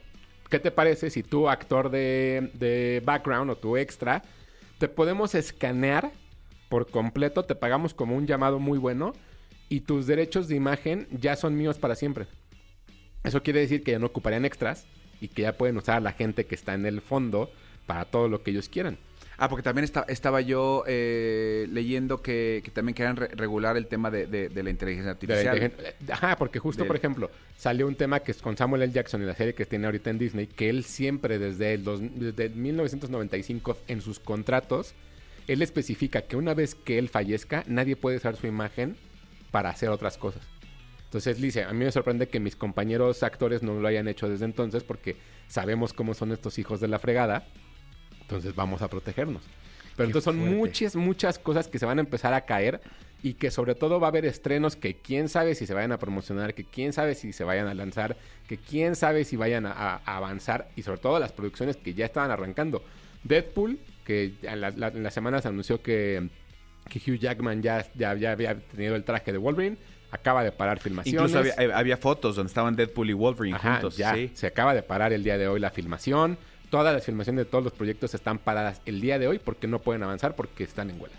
¿Qué 0.49 0.59
te 0.59 0.71
parece 0.71 1.09
si 1.09 1.23
tú, 1.23 1.49
actor 1.49 1.89
de, 1.89 2.51
de 2.53 3.01
background 3.03 3.51
o 3.51 3.57
tu 3.57 3.77
extra, 3.77 4.23
te 4.77 4.87
podemos 4.87 5.35
escanear 5.35 6.11
por 6.69 6.89
completo, 6.89 7.43
te 7.43 7.55
pagamos 7.55 7.93
como 7.93 8.15
un 8.15 8.27
llamado 8.27 8.59
muy 8.59 8.77
bueno 8.77 9.13
y 9.69 9.81
tus 9.81 10.07
derechos 10.07 10.47
de 10.47 10.55
imagen 10.55 11.07
ya 11.11 11.35
son 11.35 11.57
míos 11.57 11.77
para 11.77 11.95
siempre? 11.95 12.27
Eso 13.23 13.43
quiere 13.43 13.59
decir 13.59 13.83
que 13.83 13.91
ya 13.91 13.99
no 13.99 14.05
ocuparían 14.05 14.45
extras 14.45 14.87
y 15.19 15.27
que 15.27 15.41
ya 15.41 15.57
pueden 15.57 15.77
usar 15.77 15.97
a 15.97 16.01
la 16.01 16.13
gente 16.13 16.45
que 16.45 16.55
está 16.55 16.73
en 16.73 16.85
el 16.85 17.01
fondo 17.01 17.51
para 17.85 18.05
todo 18.05 18.29
lo 18.29 18.43
que 18.43 18.51
ellos 18.51 18.69
quieran. 18.69 18.97
Ah, 19.39 19.49
porque 19.49 19.61
también 19.61 19.83
esta- 19.85 20.05
estaba 20.07 20.41
yo 20.41 20.83
eh, 20.87 21.67
leyendo 21.71 22.23
que, 22.23 22.61
que 22.63 22.71
también 22.71 22.95
querían 22.95 23.15
re- 23.17 23.27
regular 23.27 23.77
el 23.77 23.85
tema 23.85 24.09
de, 24.09 24.25
de- 24.25 24.49
de 24.49 24.63
la 24.63 24.69
inteligencia 24.71 25.13
De 25.13 25.27
la 25.27 25.33
artificial. 25.41 25.71
inteligen- 25.71 26.11
Ajá, 26.11 26.35
porque 26.37 26.57
justo, 26.57 26.85
por 26.87 26.95
ejemplo, 26.95 27.29
salió 27.55 27.87
un 27.87 27.93
tema 27.95 28.21
que 28.21 28.31
es 28.31 28.41
con 28.41 28.57
Samuel 28.57 28.81
L. 28.81 28.91
Jackson 28.93 29.21
y 29.21 29.25
la 29.25 29.35
serie 29.35 29.53
que 29.53 29.65
tiene 29.67 29.85
ahorita 29.85 30.09
en 30.09 30.17
Disney, 30.17 30.47
que 30.47 30.69
él 30.69 30.83
siempre 30.83 31.37
desde, 31.37 31.75
el 31.75 31.83
dos- 31.83 32.01
desde 32.01 32.49
1995 32.49 33.77
en 33.87 34.01
sus 34.01 34.19
contratos, 34.19 34.93
él 35.47 35.61
especifica 35.61 36.23
que 36.23 36.35
una 36.35 36.53
vez 36.53 36.73
que 36.75 36.97
él 36.97 37.07
fallezca, 37.07 37.63
nadie 37.67 37.95
puede 37.95 38.17
usar 38.17 38.35
su 38.37 38.47
imagen 38.47 38.97
para 39.51 39.69
hacer 39.69 39.89
otras 39.89 40.17
cosas. 40.17 40.41
Entonces, 41.05 41.39
dice, 41.39 41.63
a 41.63 41.71
mí 41.71 41.85
me 41.85 41.91
sorprende 41.91 42.27
que 42.27 42.39
mis 42.39 42.55
compañeros 42.55 43.23
actores 43.23 43.63
no 43.63 43.79
lo 43.79 43.87
hayan 43.87 44.07
hecho 44.09 44.27
desde 44.27 44.45
entonces 44.45 44.83
porque 44.83 45.15
sabemos 45.47 45.93
cómo 45.93 46.13
son 46.15 46.31
estos 46.33 46.57
hijos 46.59 46.81
de 46.81 46.89
la 46.89 46.99
fregada, 46.99 47.47
entonces 48.27 48.53
vamos 48.55 48.81
a 48.81 48.89
protegernos. 48.89 49.41
Pero 49.95 49.95
Qué 49.95 50.03
entonces 50.09 50.23
son 50.25 50.37
fuerte. 50.39 50.55
muchas, 50.55 50.95
muchas 50.95 51.39
cosas 51.39 51.67
que 51.67 51.79
se 51.79 51.85
van 51.85 51.97
a 51.97 52.01
empezar 52.01 52.33
a 52.33 52.41
caer 52.41 52.81
y 53.23 53.33
que 53.33 53.49
sobre 53.49 53.73
todo 53.73 53.99
va 53.99 54.07
a 54.07 54.09
haber 54.09 54.25
estrenos 54.25 54.75
que 54.75 54.95
quién 54.95 55.27
sabe 55.27 55.55
si 55.55 55.65
se 55.65 55.73
vayan 55.73 55.91
a 55.91 55.97
promocionar, 55.97 56.53
que 56.53 56.65
quién 56.65 56.93
sabe 56.93 57.15
si 57.15 57.33
se 57.33 57.43
vayan 57.43 57.67
a 57.67 57.73
lanzar, 57.73 58.15
que 58.47 58.57
quién 58.57 58.95
sabe 58.95 59.23
si 59.23 59.35
vayan 59.37 59.65
a, 59.65 59.71
a- 59.71 60.01
avanzar 60.17 60.69
y 60.75 60.83
sobre 60.83 60.99
todo 60.99 61.19
las 61.19 61.31
producciones 61.31 61.77
que 61.77 61.93
ya 61.95 62.05
estaban 62.05 62.29
arrancando. 62.29 62.83
Deadpool, 63.23 63.79
que 64.05 64.33
en 64.43 64.61
la, 64.61 64.69
la- 64.69 64.89
en 64.89 65.01
la 65.01 65.09
semana 65.11 65.41
se 65.41 65.47
anunció 65.47 65.81
que, 65.81 66.29
que 66.89 66.99
Hugh 66.99 67.17
Jackman 67.17 67.63
ya, 67.63 67.85
ya, 67.95 68.13
ya 68.13 68.33
había 68.33 68.59
tenido 68.59 68.95
el 68.95 69.03
traje 69.03 69.31
de 69.31 69.39
Wolverine, 69.39 69.77
acaba 70.11 70.43
de 70.43 70.51
parar 70.51 70.79
filmaciones. 70.79 71.31
Incluso 71.31 71.39
había, 71.39 71.53
eh, 71.57 71.73
había 71.73 71.97
fotos 71.97 72.35
donde 72.35 72.49
estaban 72.49 72.75
Deadpool 72.75 73.09
y 73.09 73.13
Wolverine 73.13 73.55
Ajá, 73.57 73.73
juntos. 73.73 73.97
ya. 73.97 74.13
sí. 74.13 74.29
Se 74.35 74.45
acaba 74.47 74.75
de 74.75 74.83
parar 74.83 75.11
el 75.11 75.23
día 75.23 75.37
de 75.39 75.47
hoy 75.47 75.59
la 75.59 75.71
filmación. 75.71 76.37
Todas 76.69 76.93
las 76.93 77.05
filmaciones 77.05 77.45
de 77.45 77.49
todos 77.49 77.63
los 77.63 77.73
proyectos 77.73 78.13
están 78.13 78.39
paradas 78.39 78.81
el 78.85 78.99
día 78.99 79.19
de 79.19 79.27
hoy 79.27 79.39
porque 79.39 79.67
no 79.67 79.79
pueden 79.79 80.03
avanzar 80.03 80.35
porque 80.35 80.63
están 80.63 80.89
en 80.89 80.99
huelga. 80.99 81.17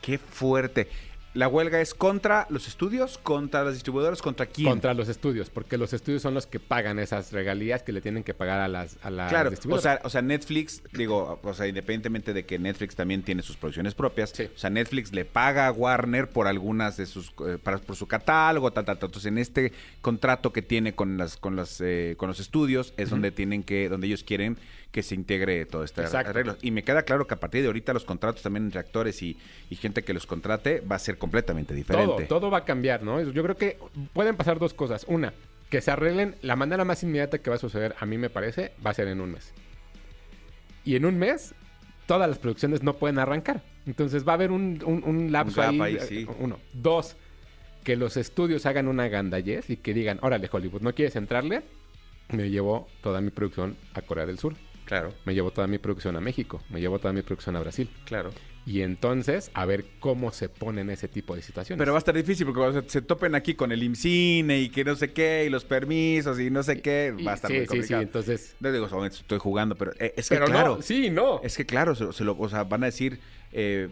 Qué 0.00 0.18
fuerte. 0.18 0.88
La 1.32 1.46
huelga 1.46 1.80
es 1.80 1.94
contra 1.94 2.46
los 2.50 2.66
estudios, 2.66 3.16
contra 3.18 3.62
las 3.64 3.74
distribuidoras, 3.74 4.20
contra 4.20 4.46
quién. 4.46 4.68
Contra 4.68 4.94
los 4.94 5.08
estudios, 5.08 5.48
porque 5.48 5.78
los 5.78 5.92
estudios 5.92 6.22
son 6.22 6.34
los 6.34 6.46
que 6.46 6.58
pagan 6.58 6.98
esas 6.98 7.32
regalías 7.32 7.82
que 7.84 7.92
le 7.92 8.00
tienen 8.00 8.24
que 8.24 8.34
pagar 8.34 8.58
a 8.60 8.66
las, 8.68 8.96
a 9.02 9.10
las 9.10 9.28
Claro, 9.30 9.48
o 9.48 9.50
distribuidoras. 9.50 9.82
sea, 9.98 10.00
o 10.06 10.10
sea, 10.10 10.22
Netflix, 10.22 10.82
digo, 10.92 11.38
o 11.42 11.54
sea, 11.54 11.68
independientemente 11.68 12.32
de 12.32 12.44
que 12.44 12.58
Netflix 12.58 12.96
también 12.96 13.22
tiene 13.22 13.42
sus 13.42 13.56
producciones 13.56 13.94
propias, 13.94 14.30
Sí. 14.30 14.48
o 14.54 14.58
sea, 14.58 14.70
Netflix 14.70 15.12
le 15.12 15.24
paga 15.24 15.68
a 15.68 15.72
Warner 15.72 16.28
por 16.28 16.48
algunas 16.48 16.96
de 16.96 17.06
sus, 17.06 17.32
eh, 17.46 17.58
para, 17.62 17.78
por 17.78 17.94
su 17.94 18.08
catálogo, 18.08 18.72
tal, 18.72 18.84
tal, 18.84 18.98
tal. 18.98 19.08
Entonces, 19.08 19.28
en 19.30 19.38
este 19.38 19.72
contrato 20.02 20.52
que 20.52 20.62
tiene 20.62 20.94
con 20.94 21.16
las, 21.16 21.36
con 21.36 21.54
las, 21.54 21.80
eh, 21.80 22.14
con 22.16 22.28
los 22.28 22.40
estudios 22.40 22.92
es 22.96 23.10
donde 23.10 23.30
tienen 23.30 23.62
que, 23.62 23.88
donde 23.88 24.06
ellos 24.08 24.24
quieren 24.24 24.58
que 24.90 25.04
se 25.04 25.14
integre 25.14 25.66
todo 25.66 25.84
este 25.84 26.00
Exacto. 26.00 26.30
arreglo. 26.30 26.56
Y 26.62 26.72
me 26.72 26.82
queda 26.82 27.04
claro 27.04 27.28
que 27.28 27.34
a 27.34 27.38
partir 27.38 27.60
de 27.62 27.68
ahorita 27.68 27.92
los 27.92 28.04
contratos 28.04 28.42
también 28.42 28.64
entre 28.64 28.80
actores 28.80 29.22
y, 29.22 29.36
y 29.70 29.76
gente 29.76 30.02
que 30.02 30.12
los 30.12 30.26
contrate 30.26 30.80
va 30.80 30.96
a 30.96 30.98
ser 30.98 31.16
completamente 31.20 31.72
diferente. 31.74 32.24
Todo, 32.24 32.40
todo 32.40 32.50
va 32.50 32.58
a 32.58 32.64
cambiar, 32.64 33.04
¿no? 33.04 33.22
Yo 33.22 33.42
creo 33.44 33.56
que 33.56 33.78
pueden 34.12 34.34
pasar 34.36 34.58
dos 34.58 34.74
cosas. 34.74 35.04
Una, 35.06 35.32
que 35.68 35.80
se 35.80 35.92
arreglen. 35.92 36.34
La 36.42 36.56
manera 36.56 36.84
más 36.84 37.04
inmediata 37.04 37.38
que 37.38 37.48
va 37.50 37.56
a 37.56 37.60
suceder, 37.60 37.94
a 38.00 38.06
mí 38.06 38.18
me 38.18 38.28
parece, 38.28 38.72
va 38.84 38.90
a 38.90 38.94
ser 38.94 39.06
en 39.06 39.20
un 39.20 39.30
mes. 39.30 39.54
Y 40.84 40.96
en 40.96 41.04
un 41.06 41.16
mes, 41.18 41.54
todas 42.06 42.28
las 42.28 42.38
producciones 42.38 42.82
no 42.82 42.94
pueden 42.94 43.20
arrancar. 43.20 43.62
Entonces 43.86 44.26
va 44.26 44.32
a 44.32 44.34
haber 44.34 44.50
un, 44.50 44.82
un, 44.84 45.04
un 45.04 45.30
lapso 45.30 45.60
gap 45.60 45.70
ahí. 45.70 45.80
ahí, 45.80 45.96
eh, 45.96 46.00
sí. 46.00 46.26
Uno. 46.40 46.58
Dos, 46.72 47.16
que 47.84 47.96
los 47.96 48.16
estudios 48.16 48.66
hagan 48.66 48.88
una 48.88 49.08
gandallez 49.08 49.70
y 49.70 49.76
que 49.76 49.94
digan, 49.94 50.18
órale, 50.22 50.48
Hollywood, 50.50 50.82
¿no 50.82 50.94
quieres 50.94 51.14
entrarle? 51.16 51.62
Me 52.30 52.50
llevo 52.50 52.88
toda 53.02 53.20
mi 53.20 53.30
producción 53.30 53.76
a 53.94 54.02
Corea 54.02 54.26
del 54.26 54.38
Sur. 54.38 54.54
Claro, 54.84 55.14
Me 55.24 55.34
llevo 55.34 55.52
toda 55.52 55.68
mi 55.68 55.78
producción 55.78 56.16
a 56.16 56.20
México. 56.20 56.62
Me 56.68 56.80
llevo 56.80 56.98
toda 56.98 57.12
mi 57.12 57.22
producción 57.22 57.54
a 57.54 57.60
Brasil. 57.60 57.88
claro. 58.06 58.30
Y 58.66 58.82
entonces, 58.82 59.50
a 59.54 59.64
ver 59.64 59.84
cómo 60.00 60.32
se 60.32 60.48
ponen 60.48 60.90
ese 60.90 61.08
tipo 61.08 61.34
de 61.34 61.42
situaciones. 61.42 61.78
Pero 61.78 61.92
va 61.92 61.98
a 61.98 62.00
estar 62.00 62.14
difícil 62.14 62.46
porque 62.46 62.60
cuando 62.60 62.82
se, 62.82 62.88
se 62.90 63.02
topen 63.02 63.34
aquí 63.34 63.54
con 63.54 63.72
el 63.72 63.82
IMCINE 63.82 64.60
y 64.60 64.68
que 64.68 64.84
no 64.84 64.94
sé 64.96 65.12
qué, 65.12 65.44
y 65.46 65.50
los 65.50 65.64
permisos 65.64 66.38
y 66.38 66.50
no 66.50 66.62
sé 66.62 66.80
qué, 66.82 67.14
Y- 67.18 67.24
va 67.24 67.32
a 67.32 67.34
estar 67.36 67.50
sí, 67.50 67.56
muy 67.56 67.62
sí, 67.64 67.68
complicado. 67.68 68.00
sí, 68.02 68.06
entonces... 68.06 68.56
No 68.60 68.70
digo, 68.70 68.88
solamente 68.88 69.16
estoy 69.16 69.38
jugando, 69.38 69.74
pero 69.76 69.92
eh, 69.98 70.12
es 70.16 70.28
que 70.28 70.34
Pero 70.36 70.46
claro, 70.46 70.76
no, 70.76 70.82
sí, 70.82 71.08
no. 71.10 71.40
es 71.42 71.56
que 71.56 71.64
claro, 71.66 71.94
se, 71.94 72.04
lo- 72.04 72.12
se 72.12 72.22
lo- 72.24 72.36
o 72.38 72.48
sea, 72.50 72.64
van 72.64 72.82
a 72.82 72.86
decir, 72.86 73.18
eh, 73.52 73.88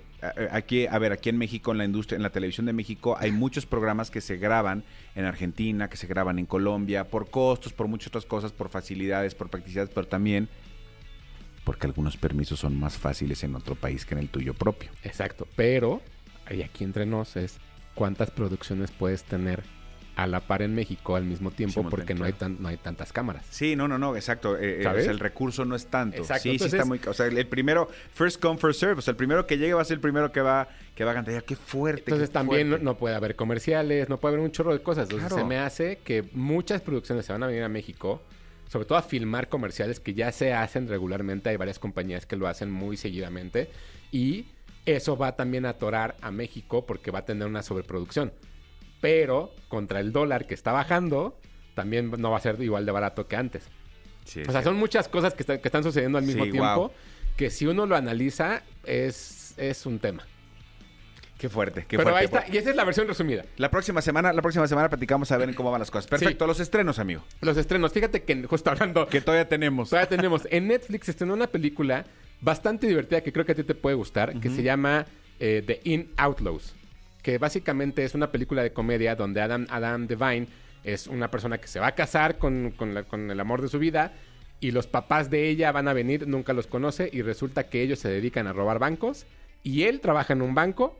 aquí, 0.52 0.86
a 0.86 0.98
ver, 0.98 1.12
aquí 1.12 1.30
en 1.30 1.38
México, 1.38 1.72
en 1.72 1.78
la 1.78 1.84
industria, 1.86 2.16
en 2.16 2.22
la 2.22 2.30
televisión 2.30 2.66
de 2.66 2.72
México, 2.74 3.16
hay 3.18 3.32
muchos 3.32 3.64
programas 3.66 4.10
que 4.10 4.20
se 4.20 4.36
graban 4.36 4.84
en 5.16 5.24
Argentina, 5.24 5.88
que 5.88 5.96
se 5.96 6.06
graban 6.06 6.38
en 6.38 6.46
Colombia, 6.46 7.04
por 7.04 7.30
costos, 7.30 7.72
por 7.72 7.88
muchas 7.88 8.08
otras 8.08 8.26
cosas, 8.26 8.52
por 8.52 8.68
facilidades, 8.68 9.34
por 9.34 9.48
practicidades, 9.48 9.90
pero 9.94 10.06
también 10.06 10.48
porque 11.64 11.86
algunos 11.86 12.16
permisos 12.16 12.60
son 12.60 12.78
más 12.78 12.96
fáciles 12.96 13.42
en 13.44 13.54
otro 13.54 13.74
país 13.74 14.04
que 14.04 14.14
en 14.14 14.20
el 14.20 14.28
tuyo 14.28 14.54
propio. 14.54 14.90
Exacto, 15.04 15.46
pero 15.56 16.00
y 16.50 16.62
aquí 16.62 16.84
entre 16.84 17.06
nos 17.06 17.36
es 17.36 17.58
cuántas 17.94 18.30
producciones 18.30 18.90
puedes 18.90 19.24
tener 19.24 19.62
a 20.18 20.26
la 20.26 20.40
par 20.40 20.62
en 20.62 20.74
México 20.74 21.14
al 21.14 21.24
mismo 21.24 21.52
tiempo 21.52 21.88
porque 21.88 22.12
no 22.12 22.24
hay, 22.24 22.32
tan, 22.32 22.60
no 22.60 22.66
hay 22.66 22.76
tantas 22.76 23.12
cámaras. 23.12 23.46
Sí, 23.50 23.76
no, 23.76 23.86
no, 23.86 23.98
no, 23.98 24.16
exacto. 24.16 24.56
eh, 24.58 24.80
eh, 24.80 24.82
¿Sabes? 24.82 25.06
el 25.06 25.20
recurso 25.20 25.64
no 25.64 25.76
es 25.76 25.86
tanto. 25.86 26.16
Exacto, 26.16 26.42
Sí, 26.42 26.58
sí 26.58 26.64
está 26.64 26.84
muy... 26.84 27.00
O 27.06 27.14
sea, 27.14 27.26
el, 27.26 27.38
el 27.38 27.46
primero, 27.46 27.88
first 28.14 28.40
come, 28.42 28.58
first 28.58 28.80
serve. 28.80 28.98
O 28.98 29.00
sea, 29.00 29.12
el 29.12 29.16
primero 29.16 29.46
que 29.46 29.58
llegue 29.58 29.74
va 29.74 29.82
a 29.82 29.84
ser 29.84 29.94
el 29.94 30.00
primero 30.00 30.32
que 30.32 30.40
va, 30.40 30.66
que 30.96 31.04
va 31.04 31.12
a 31.12 31.14
cantar. 31.14 31.44
Qué 31.44 31.54
fuerte. 31.54 32.02
Entonces 32.06 32.30
qué 32.30 32.32
también 32.34 32.82
no, 32.82 32.98
puede 32.98 33.14
haber 33.14 33.36
comerciales, 33.36 34.08
no 34.08 34.18
puede 34.18 34.34
haber 34.34 34.44
un 34.44 34.50
chorro 34.50 34.72
de 34.72 34.82
cosas. 34.82 35.04
Entonces 35.04 35.28
Claro. 35.28 35.44
se 35.44 35.48
me 35.48 35.58
hace 35.60 35.98
que 36.02 36.24
muchas 36.32 36.80
producciones 36.80 37.24
se 37.24 37.32
van 37.32 37.44
a 37.44 37.46
venir 37.46 37.62
a 37.62 37.68
México, 37.68 38.20
sobre 38.68 38.86
todo 38.86 38.98
a 38.98 39.02
filmar 39.02 39.48
comerciales 39.48 39.98
que 40.00 40.14
ya 40.14 40.30
se 40.32 40.52
hacen 40.52 40.88
regularmente. 40.88 41.50
Hay 41.50 41.56
varias 41.56 41.78
compañías 41.78 42.26
que 42.26 42.36
lo 42.36 42.46
hacen 42.48 42.70
muy 42.70 42.96
seguidamente. 42.96 43.70
Y 44.12 44.46
eso 44.86 45.16
va 45.16 45.36
también 45.36 45.66
a 45.66 45.70
atorar 45.70 46.16
a 46.20 46.30
México 46.30 46.86
porque 46.86 47.10
va 47.10 47.20
a 47.20 47.24
tener 47.24 47.46
una 47.48 47.62
sobreproducción. 47.62 48.32
Pero 49.00 49.52
contra 49.68 50.00
el 50.00 50.12
dólar 50.12 50.46
que 50.46 50.54
está 50.54 50.72
bajando, 50.72 51.38
también 51.74 52.10
no 52.18 52.30
va 52.30 52.38
a 52.38 52.40
ser 52.40 52.60
igual 52.62 52.84
de 52.86 52.92
barato 52.92 53.26
que 53.28 53.36
antes. 53.36 53.64
Sí, 54.24 54.42
O 54.46 54.52
sea, 54.52 54.62
son 54.62 54.76
muchas 54.76 55.08
cosas 55.08 55.34
que, 55.34 55.42
está- 55.42 55.58
que 55.60 55.68
están 55.68 55.82
sucediendo 55.84 56.18
al 56.18 56.24
mismo 56.24 56.44
Sí, 56.44 56.50
tiempo 56.50 56.92
que 57.36 57.50
si 57.50 57.66
uno 57.66 57.86
lo 57.86 57.96
analiza 57.96 58.62
es, 58.84 59.54
es 59.56 59.86
un 59.86 59.98
tema. 60.00 60.26
Qué 61.38 61.48
fuerte, 61.48 61.84
qué 61.86 61.96
Pero 61.96 62.10
fuerte. 62.10 62.18
ahí 62.18 62.24
está, 62.42 62.52
y 62.52 62.58
esa 62.58 62.70
es 62.70 62.76
la 62.76 62.84
versión 62.84 63.06
resumida. 63.06 63.44
La 63.58 63.70
próxima 63.70 64.02
semana, 64.02 64.32
la 64.32 64.42
próxima 64.42 64.66
semana 64.66 64.88
platicamos 64.88 65.30
a 65.30 65.36
ver 65.36 65.54
cómo 65.54 65.70
van 65.70 65.78
las 65.78 65.90
cosas. 65.90 66.08
Perfecto, 66.08 66.46
los 66.48 66.58
estrenos, 66.58 66.98
amigo. 66.98 67.22
Los 67.40 67.56
estrenos, 67.56 67.92
fíjate 67.92 68.24
que 68.24 68.42
justo 68.44 68.70
hablando, 68.70 69.06
Que 69.06 69.20
todavía 69.20 69.48
tenemos. 69.48 69.88
todavía 69.90 70.08
tenemos, 70.08 70.48
en 70.50 70.66
Netflix 70.66 71.08
estrenó 71.08 71.34
una 71.34 71.46
película 71.46 72.04
bastante 72.40 72.88
divertida 72.88 73.20
que 73.20 73.32
creo 73.32 73.46
que 73.46 73.52
a 73.52 73.54
ti 73.54 73.62
te 73.62 73.74
puede 73.76 73.94
gustar, 73.94 74.38
que 74.40 74.50
se 74.50 74.62
llama 74.64 75.06
eh, 75.38 75.62
The 75.64 75.80
In 75.84 76.10
Outlaws, 76.16 76.74
que 77.22 77.38
básicamente 77.38 78.04
es 78.04 78.14
una 78.16 78.32
película 78.32 78.62
de 78.64 78.72
comedia 78.72 79.14
donde 79.14 79.40
Adam, 79.40 79.66
Adam 79.70 80.08
Devine 80.08 80.48
es 80.82 81.06
una 81.06 81.30
persona 81.30 81.58
que 81.58 81.68
se 81.68 81.78
va 81.78 81.88
a 81.88 81.94
casar 81.94 82.38
con, 82.38 82.72
con 82.76 82.94
la- 82.94 83.04
con 83.04 83.30
el 83.30 83.38
amor 83.38 83.62
de 83.62 83.68
su 83.68 83.78
vida 83.78 84.12
y 84.58 84.72
los 84.72 84.88
papás 84.88 85.30
de 85.30 85.48
ella 85.48 85.70
van 85.70 85.86
a 85.86 85.92
venir, 85.92 86.26
nunca 86.26 86.52
los 86.52 86.66
conoce 86.66 87.08
y 87.12 87.22
resulta 87.22 87.68
que 87.68 87.82
ellos 87.82 88.00
se 88.00 88.08
dedican 88.08 88.48
a 88.48 88.52
robar 88.52 88.80
bancos 88.80 89.24
y 89.62 89.84
él 89.84 90.00
trabaja 90.00 90.32
en 90.32 90.42
un 90.42 90.54
banco 90.54 90.98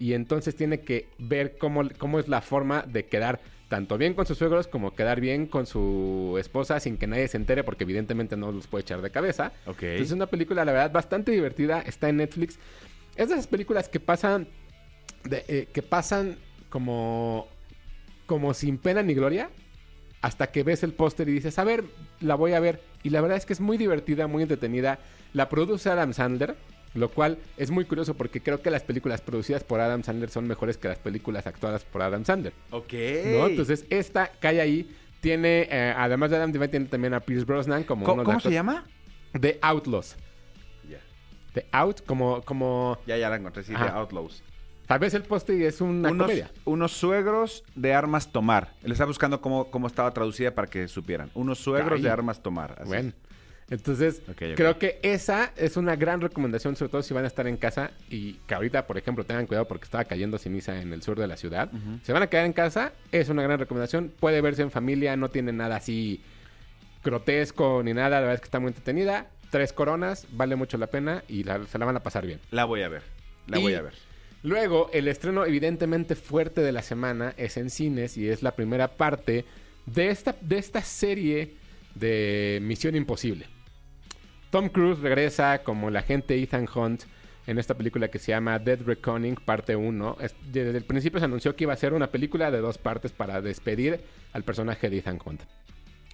y 0.00 0.14
entonces 0.14 0.56
tiene 0.56 0.80
que 0.80 1.06
ver 1.18 1.56
cómo, 1.58 1.88
cómo 1.98 2.18
es 2.18 2.26
la 2.26 2.40
forma 2.40 2.82
de 2.82 3.04
quedar 3.06 3.38
tanto 3.68 3.96
bien 3.98 4.14
con 4.14 4.26
sus 4.26 4.36
suegros 4.38 4.66
como 4.66 4.96
quedar 4.96 5.20
bien 5.20 5.46
con 5.46 5.64
su 5.66 6.36
esposa 6.40 6.80
sin 6.80 6.96
que 6.96 7.06
nadie 7.06 7.28
se 7.28 7.36
entere 7.36 7.62
porque 7.62 7.84
evidentemente 7.84 8.36
no 8.36 8.50
los 8.50 8.66
puede 8.66 8.82
echar 8.82 9.00
de 9.00 9.10
cabeza. 9.10 9.52
Entonces 9.92 10.08
es 10.08 10.12
una 10.12 10.26
película, 10.26 10.64
la 10.64 10.72
verdad, 10.72 10.90
bastante 10.90 11.30
divertida. 11.30 11.80
Está 11.82 12.08
en 12.08 12.16
Netflix. 12.16 12.58
Es 13.14 13.28
de 13.28 13.34
esas 13.34 13.46
películas 13.46 13.88
que 13.88 14.00
pasan, 14.00 14.48
de- 15.22 15.44
eh, 15.46 15.68
que 15.72 15.82
pasan 15.82 16.36
como, 16.68 17.46
como 18.26 18.54
sin 18.54 18.78
pena 18.78 19.02
ni 19.04 19.14
gloria 19.14 19.50
hasta 20.22 20.48
que 20.48 20.62
ves 20.64 20.82
el 20.82 20.92
póster 20.92 21.28
y 21.28 21.32
dices, 21.32 21.58
a 21.58 21.64
ver, 21.64 21.84
la 22.20 22.34
voy 22.34 22.54
a 22.54 22.60
ver. 22.60 22.80
Y 23.02 23.10
la 23.10 23.20
verdad 23.20 23.36
es 23.38 23.46
que 23.46 23.52
es 23.52 23.60
muy 23.60 23.76
divertida, 23.78 24.26
muy 24.26 24.42
entretenida. 24.42 24.98
La 25.32 25.48
produce 25.48 25.88
Adam 25.90 26.12
Sandler, 26.12 26.56
lo 26.94 27.08
cual 27.10 27.38
es 27.56 27.70
muy 27.70 27.84
curioso 27.84 28.14
porque 28.14 28.42
creo 28.42 28.62
que 28.62 28.70
las 28.70 28.82
películas 28.82 29.20
producidas 29.20 29.62
por 29.62 29.80
Adam 29.80 30.02
Sandler 30.02 30.30
son 30.30 30.46
mejores 30.48 30.76
que 30.76 30.88
las 30.88 30.98
películas 30.98 31.46
actuadas 31.46 31.84
por 31.84 32.02
Adam 32.02 32.24
Sandler. 32.24 32.52
Ok. 32.70 32.92
¿no? 32.92 33.46
Entonces, 33.46 33.84
esta 33.90 34.30
cae 34.40 34.60
ahí. 34.60 34.96
Tiene, 35.20 35.68
eh, 35.70 35.94
además 35.96 36.30
de 36.30 36.36
Adam 36.36 36.50
Devine, 36.50 36.68
tiene 36.68 36.86
también 36.86 37.12
a 37.12 37.20
Pierce 37.20 37.44
Brosnan 37.44 37.84
como 37.84 38.04
¿Cómo, 38.06 38.14
uno 38.14 38.22
de 38.22 38.24
cómo 38.24 38.40
se 38.40 38.50
llama? 38.50 38.86
The 39.38 39.58
Outlaws. 39.60 40.16
Ya. 40.88 40.98
The 41.52 41.66
Out, 41.72 42.00
como, 42.06 42.40
como... 42.42 42.98
Ya, 43.06 43.18
ya 43.18 43.28
la 43.28 43.36
encontré, 43.36 43.62
sí, 43.62 43.74
Ajá. 43.74 43.88
Outlaws. 43.98 44.42
Tal 44.86 44.98
vez 44.98 45.12
el 45.14 45.22
póster 45.22 45.56
y 45.56 45.64
es 45.66 45.80
una 45.82 46.10
Unos, 46.10 46.26
comedia. 46.26 46.50
unos 46.64 46.92
suegros 46.92 47.64
de 47.76 47.92
armas 47.94 48.32
tomar. 48.32 48.72
Le 48.82 48.92
estaba 48.92 49.08
buscando 49.08 49.40
cómo, 49.42 49.70
cómo 49.70 49.86
estaba 49.86 50.10
traducida 50.10 50.52
para 50.54 50.68
que 50.68 50.88
supieran. 50.88 51.30
Unos 51.34 51.58
suegros 51.58 51.98
Ay. 51.98 52.02
de 52.02 52.10
armas 52.10 52.42
tomar. 52.42 52.76
así. 52.78 52.88
Bueno. 52.88 53.12
Entonces, 53.70 54.20
creo 54.56 54.78
que 54.78 54.98
esa 55.02 55.52
es 55.56 55.76
una 55.76 55.94
gran 55.96 56.20
recomendación, 56.20 56.74
sobre 56.74 56.90
todo 56.90 57.02
si 57.02 57.14
van 57.14 57.22
a 57.24 57.28
estar 57.28 57.46
en 57.46 57.56
casa 57.56 57.92
y 58.10 58.34
que 58.46 58.54
ahorita, 58.54 58.86
por 58.86 58.98
ejemplo, 58.98 59.24
tengan 59.24 59.46
cuidado 59.46 59.68
porque 59.68 59.84
estaba 59.84 60.04
cayendo 60.04 60.38
ceniza 60.38 60.80
en 60.82 60.92
el 60.92 61.02
sur 61.02 61.18
de 61.18 61.28
la 61.28 61.36
ciudad. 61.36 61.70
Si 62.02 62.10
van 62.12 62.22
a 62.22 62.26
quedar 62.26 62.46
en 62.46 62.52
casa, 62.52 62.92
es 63.12 63.28
una 63.28 63.42
gran 63.42 63.58
recomendación. 63.60 64.12
Puede 64.18 64.40
verse 64.40 64.62
en 64.62 64.70
familia, 64.72 65.16
no 65.16 65.28
tiene 65.30 65.52
nada 65.52 65.76
así 65.76 66.20
grotesco 67.04 67.82
ni 67.84 67.94
nada. 67.94 68.10
La 68.10 68.20
verdad 68.20 68.34
es 68.34 68.40
que 68.40 68.46
está 68.46 68.60
muy 68.60 68.68
entretenida. 68.68 69.28
Tres 69.50 69.72
coronas, 69.72 70.26
vale 70.32 70.56
mucho 70.56 70.78
la 70.78 70.86
pena 70.88 71.24
y 71.28 71.44
la- 71.44 71.64
se 71.66 71.78
la 71.78 71.86
van 71.86 71.96
a 71.96 72.02
pasar 72.02 72.26
bien. 72.26 72.40
La 72.50 72.64
voy 72.64 72.82
a 72.82 72.88
ver. 72.88 73.02
La 73.46 73.58
Y 73.58 73.62
voy 73.62 73.74
a 73.74 73.82
ver. 73.82 73.94
Luego, 74.42 74.90
el 74.92 75.08
estreno 75.08 75.44
evidentemente 75.44 76.14
fuerte 76.14 76.60
de 76.60 76.72
la 76.72 76.82
semana 76.82 77.34
es 77.36 77.56
en 77.56 77.68
cines 77.68 78.16
y 78.16 78.28
es 78.28 78.42
la 78.42 78.52
primera 78.52 78.88
parte 78.96 79.44
de 79.86 80.08
esta, 80.10 80.34
de 80.40 80.58
esta 80.58 80.82
serie 80.82 81.54
de 81.94 82.58
Misión 82.62 82.94
Imposible. 82.94 83.46
Tom 84.50 84.68
Cruise 84.68 84.98
regresa 85.00 85.62
como 85.62 85.88
el 85.88 85.96
agente 85.96 86.40
Ethan 86.42 86.68
Hunt 86.74 87.02
en 87.46 87.58
esta 87.58 87.74
película 87.76 88.08
que 88.08 88.18
se 88.18 88.32
llama 88.32 88.58
Dead 88.58 88.80
Reckoning, 88.84 89.36
parte 89.36 89.76
1. 89.76 90.16
Es- 90.20 90.34
Desde 90.50 90.76
el 90.76 90.84
principio 90.84 91.18
se 91.20 91.24
anunció 91.26 91.54
que 91.56 91.64
iba 91.64 91.72
a 91.72 91.76
ser 91.76 91.92
una 91.92 92.08
película 92.10 92.50
de 92.50 92.58
dos 92.58 92.78
partes 92.78 93.12
para 93.12 93.40
despedir 93.40 94.00
al 94.32 94.42
personaje 94.42 94.90
de 94.90 94.98
Ethan 94.98 95.18
Hunt. 95.24 95.42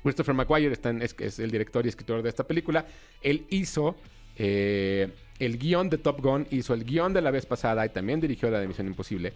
Christopher 0.02 0.34
McGuire 0.34 0.72
está 0.72 0.90
es 0.90 1.38
el 1.38 1.50
director 1.50 1.84
y 1.84 1.88
escritor 1.88 2.22
de 2.22 2.28
esta 2.28 2.44
película. 2.44 2.86
Él 3.22 3.44
hizo 3.50 3.96
eh, 4.36 5.08
el 5.38 5.58
guion 5.58 5.88
de 5.90 5.98
Top 5.98 6.20
Gun, 6.20 6.46
hizo 6.50 6.74
el 6.74 6.84
guion 6.84 7.12
de 7.12 7.22
la 7.22 7.30
vez 7.30 7.44
pasada 7.46 7.84
y 7.84 7.88
también 7.88 8.20
dirigió 8.20 8.50
la 8.50 8.60
de 8.60 8.68
Misión 8.68 8.86
Imposible. 8.86 9.32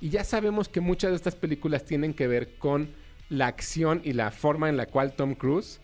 Y 0.00 0.10
ya 0.10 0.24
sabemos 0.24 0.68
que 0.68 0.80
muchas 0.80 1.10
de 1.10 1.16
estas 1.16 1.34
películas 1.34 1.84
tienen 1.84 2.12
que 2.14 2.28
ver 2.28 2.54
con 2.58 2.90
la 3.30 3.46
acción 3.46 4.00
y 4.04 4.12
la 4.12 4.30
forma 4.30 4.68
en 4.68 4.76
la 4.76 4.86
cual 4.86 5.14
Tom 5.14 5.34
Cruise 5.34 5.80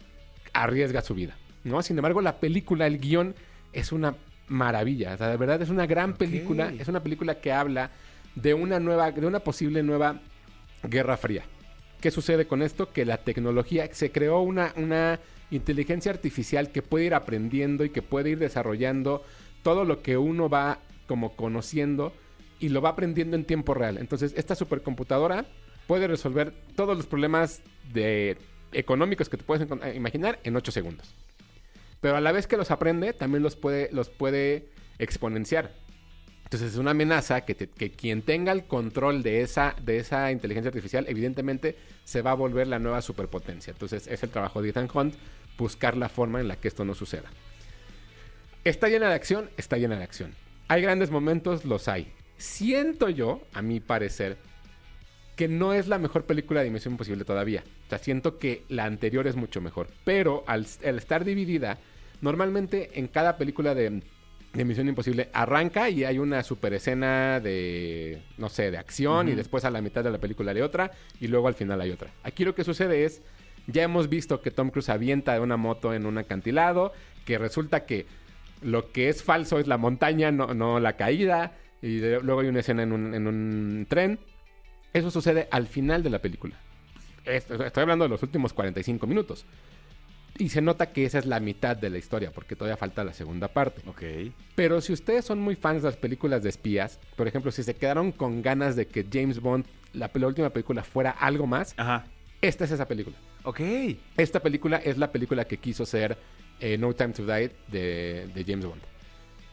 arriesga 0.52 1.00
su 1.02 1.14
vida. 1.14 1.37
¿No? 1.68 1.82
Sin 1.82 1.98
embargo, 1.98 2.20
la 2.20 2.40
película, 2.40 2.87
el 2.87 2.98
guion, 2.98 3.34
es 3.72 3.92
una 3.92 4.14
maravilla. 4.48 5.14
O 5.14 5.16
sea, 5.16 5.28
de 5.28 5.37
verdad 5.37 5.62
es 5.62 5.70
una 5.70 5.87
gran 5.87 6.14
película. 6.14 6.72
Es 6.78 6.88
una 6.88 7.02
película 7.02 7.40
que 7.40 7.52
habla 7.52 7.90
de 8.34 8.54
una 8.54 8.80
nueva, 8.80 9.10
de 9.12 9.26
una 9.26 9.40
posible 9.40 9.82
nueva 9.82 10.20
Guerra 10.82 11.16
Fría. 11.16 11.44
¿Qué 12.00 12.10
sucede 12.10 12.46
con 12.46 12.62
esto? 12.62 12.92
Que 12.92 13.04
la 13.04 13.18
tecnología, 13.18 13.88
se 13.92 14.12
creó 14.12 14.40
una, 14.40 14.72
una 14.76 15.18
inteligencia 15.50 16.12
artificial 16.12 16.70
que 16.70 16.82
puede 16.82 17.06
ir 17.06 17.14
aprendiendo 17.14 17.84
y 17.84 17.90
que 17.90 18.02
puede 18.02 18.30
ir 18.30 18.38
desarrollando 18.38 19.25
todo 19.62 19.84
lo 19.84 20.02
que 20.02 20.16
uno 20.16 20.48
va 20.48 20.78
como 21.06 21.34
conociendo 21.34 22.12
y 22.60 22.68
lo 22.68 22.80
va 22.80 22.90
aprendiendo 22.90 23.37
en 23.37 23.44
tiempo 23.44 23.75
real. 23.75 23.98
Entonces, 23.98 24.32
esta 24.37 24.54
supercomputadora 24.54 25.46
puede 25.87 26.06
resolver 26.06 26.52
todos 26.76 26.96
los 26.96 27.06
problemas 27.06 27.62
de 27.92 28.37
económicos 28.72 29.28
que 29.28 29.37
te 29.37 29.44
puedes 29.44 29.66
imaginar 29.94 30.38
en 30.44 30.54
8 30.54 30.70
segundos. 30.70 31.14
Pero 32.00 32.16
a 32.16 32.20
la 32.20 32.32
vez 32.32 32.46
que 32.46 32.56
los 32.56 32.70
aprende, 32.70 33.12
también 33.12 33.42
los 33.42 33.56
puede, 33.56 33.88
los 33.92 34.08
puede 34.08 34.68
exponenciar. 34.98 35.72
Entonces 36.44 36.72
es 36.72 36.78
una 36.78 36.92
amenaza 36.92 37.42
que, 37.42 37.54
que 37.54 37.90
quien 37.90 38.22
tenga 38.22 38.52
el 38.52 38.64
control 38.64 39.22
de 39.22 39.42
esa, 39.42 39.76
de 39.82 39.98
esa 39.98 40.32
inteligencia 40.32 40.68
artificial, 40.68 41.04
evidentemente 41.08 41.76
se 42.04 42.22
va 42.22 42.30
a 42.30 42.34
volver 42.34 42.68
la 42.68 42.78
nueva 42.78 43.02
superpotencia. 43.02 43.72
Entonces 43.72 44.06
es 44.06 44.22
el 44.22 44.30
trabajo 44.30 44.62
de 44.62 44.70
Ethan 44.70 44.88
Hunt 44.92 45.14
buscar 45.58 45.96
la 45.96 46.08
forma 46.08 46.40
en 46.40 46.48
la 46.48 46.56
que 46.56 46.68
esto 46.68 46.84
no 46.84 46.94
suceda. 46.94 47.28
¿Está 48.64 48.88
llena 48.88 49.08
de 49.08 49.14
acción? 49.14 49.50
Está 49.56 49.76
llena 49.76 49.96
de 49.96 50.04
acción. 50.04 50.34
¿Hay 50.68 50.80
grandes 50.80 51.10
momentos? 51.10 51.64
Los 51.64 51.88
hay. 51.88 52.12
Siento 52.38 53.08
yo, 53.08 53.42
a 53.52 53.62
mi 53.62 53.80
parecer, 53.80 54.38
que 55.38 55.47
no 55.49 55.73
es 55.73 55.87
la 55.87 55.99
mejor 55.99 56.25
película 56.25 56.62
de 56.64 56.71
Misión 56.71 56.95
Imposible 56.95 57.25
todavía. 57.25 57.62
O 57.87 57.88
sea, 57.88 57.99
siento 57.99 58.38
que 58.38 58.64
la 58.68 58.85
anterior 58.87 59.26
es 59.28 59.37
mucho 59.37 59.61
mejor. 59.61 59.87
Pero 60.04 60.42
al, 60.49 60.66
al 60.85 60.99
estar 60.99 61.25
dividida, 61.25 61.78
normalmente 62.21 62.90
en 62.99 63.07
cada 63.07 63.37
película 63.37 63.73
de, 63.73 64.02
de 64.52 64.64
Misión 64.64 64.88
Imposible 64.88 65.28
arranca 65.33 65.90
y 65.90 66.02
hay 66.02 66.18
una 66.18 66.42
super 66.42 66.75
escena 66.75 67.38
de, 67.38 68.21
no 68.37 68.49
sé, 68.49 68.73
de 68.73 68.78
acción 68.78 69.28
y 69.28 69.35
después 69.37 69.64
a 69.64 69.71
la 69.71 69.80
mitad 69.80 70.02
de 70.02 70.11
la 70.11 70.18
película 70.18 70.50
hay 70.50 70.61
otra 70.61 70.90
y 71.21 71.28
luego 71.28 71.47
al 71.47 71.54
final 71.54 71.80
hay 71.80 71.92
otra. 71.92 72.11
Aquí 72.25 72.45
lo 72.45 72.57
que 72.57 72.64
sucede 72.64 73.04
es, 73.04 73.23
ya 73.68 73.85
hemos 73.85 74.09
visto 74.09 74.42
que 74.42 74.50
Tom 74.50 74.71
Cruise 74.71 74.88
avienta 74.88 75.35
de 75.35 75.40
una 75.40 75.57
moto 75.57 75.95
en 75.95 76.04
un 76.04 76.18
acantilado, 76.18 76.92
que 77.25 77.38
resulta 77.38 77.87
que 77.87 78.07
lo 78.61 78.90
que 78.90 79.09
es 79.09 79.23
falso 79.23 79.61
es 79.61 79.68
la 79.68 79.78
montaña, 79.78 80.33
no, 80.33 80.52
no 80.52 80.80
la 80.80 80.97
caída, 80.97 81.52
y 81.80 81.99
de- 81.99 82.21
luego 82.23 82.40
hay 82.40 82.49
una 82.49 82.59
escena 82.59 82.83
en 82.83 82.90
un, 82.92 83.14
en 83.14 83.28
un 83.28 83.87
tren. 83.88 84.18
Eso 84.98 85.10
sucede 85.10 85.48
al 85.50 85.66
final 85.66 86.02
de 86.02 86.10
la 86.10 86.18
película. 86.20 86.56
Esto- 87.24 87.62
Estoy 87.64 87.82
hablando 87.82 88.04
de 88.04 88.08
los 88.10 88.22
últimos 88.22 88.52
45 88.52 89.06
minutos. 89.06 89.44
Y 90.38 90.50
se 90.50 90.60
nota 90.62 90.92
que 90.92 91.04
esa 91.04 91.18
es 91.18 91.26
la 91.26 91.40
mitad 91.40 91.76
de 91.76 91.90
la 91.90 91.98
historia, 91.98 92.30
porque 92.30 92.54
todavía 92.54 92.76
falta 92.76 93.02
la 93.02 93.12
segunda 93.12 93.48
parte. 93.48 93.82
Ok. 93.88 94.02
Pero 94.54 94.80
si 94.80 94.92
ustedes 94.92 95.24
son 95.24 95.40
muy 95.40 95.56
fans 95.56 95.82
de 95.82 95.88
las 95.88 95.96
películas 95.96 96.42
de 96.44 96.48
espías, 96.48 97.00
por 97.16 97.26
ejemplo, 97.26 97.50
si 97.50 97.64
se 97.64 97.74
quedaron 97.74 98.12
con 98.12 98.40
ganas 98.40 98.76
de 98.76 98.86
que 98.86 99.04
James 99.10 99.40
Bond, 99.40 99.64
la, 99.94 100.10
la 100.14 100.26
última 100.28 100.50
película, 100.50 100.84
fuera 100.84 101.10
algo 101.10 101.46
más, 101.48 101.74
Ajá. 101.76 102.06
esta 102.40 102.64
es 102.66 102.70
esa 102.70 102.86
película. 102.86 103.16
Ok. 103.42 103.60
Esta 104.16 104.40
película 104.40 104.76
es 104.76 104.96
la 104.96 105.10
película 105.10 105.44
que 105.44 105.56
quiso 105.56 105.84
ser 105.84 106.16
eh, 106.60 106.78
No 106.78 106.94
Time 106.94 107.14
to 107.14 107.24
Die 107.26 107.50
de, 107.68 108.28
de 108.32 108.44
James 108.46 108.64
Bond. 108.64 108.82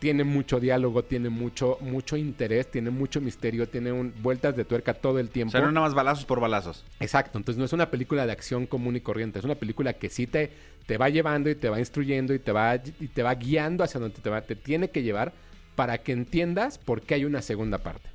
Tiene 0.05 0.24
mucho 0.24 0.59
diálogo, 0.59 1.03
tiene 1.03 1.29
mucho, 1.29 1.79
mucho 1.81 2.15
interés, 2.15 2.69
tiene 2.69 2.91
mucho 2.91 3.19
misterio, 3.21 3.67
tiene 3.67 3.91
un- 3.91 4.13
vueltas 4.21 4.55
de 4.55 4.63
tuerca 4.63 4.93
todo 4.93 5.17
el 5.17 5.25
O 5.25 5.29
tiempo. 5.31 5.51
sea, 5.51 5.62
no 5.62 5.71
nada 5.71 5.88
más 5.88 5.95
balazos 5.95 6.25
por 6.25 6.39
balazos. 6.39 6.85
Exacto, 7.00 7.39
entonces 7.39 7.57
no 7.57 7.65
es 7.65 7.74
una 7.74 7.89
película 7.89 8.27
de 8.27 8.31
acción 8.31 8.67
común 8.67 8.95
y 8.95 9.01
corriente, 9.01 9.39
es 9.39 9.45
una 9.45 9.55
película 9.55 9.93
que 9.93 10.12
sí 10.12 10.27
te, 10.27 10.51
te 10.85 11.00
va 11.00 11.09
llevando 11.09 11.50
y 11.50 11.55
te 11.55 11.69
va 11.69 11.79
instruyendo 11.79 12.35
y 12.35 12.39
te 12.39 12.51
va, 12.51 12.75
y 12.75 13.07
te 13.07 13.24
va 13.24 13.33
guiando 13.33 13.83
hacia 13.83 14.00
donde 14.00 14.19
te, 14.21 14.29
va, 14.29 14.41
te 14.41 14.55
tiene 14.55 14.91
que 14.91 15.01
llevar 15.01 15.33
para 15.75 15.97
que 15.97 16.12
entiendas 16.12 16.77
por 16.77 17.01
qué 17.01 17.15
hay 17.15 17.25
una 17.25 17.41
segunda 17.41 17.79
parte. 17.79 18.07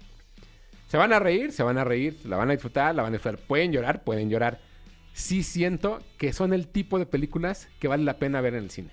Se 0.87 0.97
van 0.97 1.12
a 1.12 1.18
reír, 1.18 1.50
se 1.50 1.64
van 1.64 1.76
a 1.76 1.82
reír, 1.82 2.18
la 2.25 2.37
van 2.37 2.50
a 2.50 2.52
disfrutar, 2.52 2.94
la 2.94 3.02
van 3.02 3.12
a 3.12 3.16
disfrutar. 3.16 3.40
Pueden 3.49 3.73
llorar, 3.73 4.04
pueden 4.04 4.30
llorar. 4.30 4.61
Sí 5.12 5.42
siento 5.42 5.99
que 6.18 6.32
son 6.32 6.52
el 6.52 6.68
tipo 6.68 7.00
de 7.00 7.06
películas 7.06 7.68
que 7.80 7.88
vale 7.88 8.04
la 8.04 8.14
pena 8.18 8.40
ver 8.40 8.54
en 8.54 8.62
el 8.62 8.70
cine. 8.70 8.90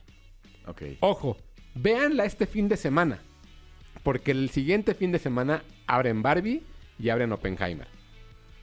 Ok. 0.65 0.81
Ojo, 1.01 1.37
véanla 1.81 2.25
este 2.25 2.45
fin 2.45 2.67
de 2.69 2.77
semana. 2.77 3.19
Porque 4.03 4.31
el 4.31 4.49
siguiente 4.49 4.93
fin 4.93 5.11
de 5.11 5.19
semana 5.19 5.63
abren 5.85 6.21
Barbie 6.21 6.63
y 6.99 7.09
abren 7.09 7.31
Oppenheimer. 7.31 7.87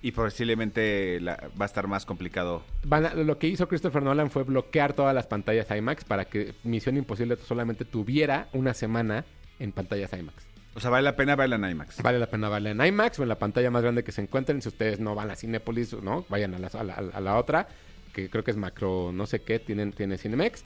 Y 0.02 0.12
posiblemente 0.12 1.18
la- 1.20 1.36
va 1.58 1.64
a 1.64 1.66
estar 1.66 1.86
más 1.86 2.04
complicado. 2.04 2.62
Van 2.86 3.06
a- 3.06 3.14
lo 3.14 3.38
que 3.38 3.46
hizo 3.48 3.68
Christopher 3.68 4.02
Nolan 4.02 4.30
fue 4.30 4.42
bloquear 4.42 4.92
todas 4.92 5.14
las 5.14 5.26
pantallas 5.26 5.70
IMAX 5.70 6.04
para 6.04 6.26
que 6.26 6.54
Misión 6.62 6.96
Imposible 6.96 7.36
solamente 7.36 7.84
tuviera 7.84 8.48
una 8.52 8.74
semana 8.74 9.24
en 9.58 9.72
pantallas 9.72 10.12
IMAX. 10.12 10.46
O 10.74 10.80
sea, 10.80 10.90
vale 10.90 11.04
la 11.04 11.16
pena 11.16 11.36
verla 11.36 11.56
en 11.56 11.64
IMAX. 11.70 12.02
Vale 12.02 12.18
la 12.18 12.26
pena 12.26 12.48
verla 12.48 12.70
en 12.72 12.84
IMAX 12.84 13.18
o 13.18 13.22
en 13.22 13.28
la 13.30 13.38
pantalla 13.38 13.70
más 13.70 13.82
grande 13.82 14.02
que 14.04 14.12
se 14.12 14.20
encuentren. 14.22 14.60
Si 14.60 14.68
ustedes 14.68 14.98
no 15.00 15.14
van 15.14 15.30
a 15.30 15.36
Cinépolis, 15.36 15.94
¿no? 16.02 16.26
Vayan 16.28 16.54
a 16.54 16.58
la, 16.58 16.66
a 16.68 16.84
la- 16.84 16.94
a 17.12 17.20
la 17.20 17.36
otra, 17.38 17.68
que 18.12 18.28
creo 18.28 18.44
que 18.44 18.50
es 18.50 18.56
macro, 18.56 19.10
no 19.12 19.24
sé 19.26 19.40
qué, 19.42 19.58
tienen, 19.58 19.92
tiene 19.92 20.18
Cinemex. 20.18 20.64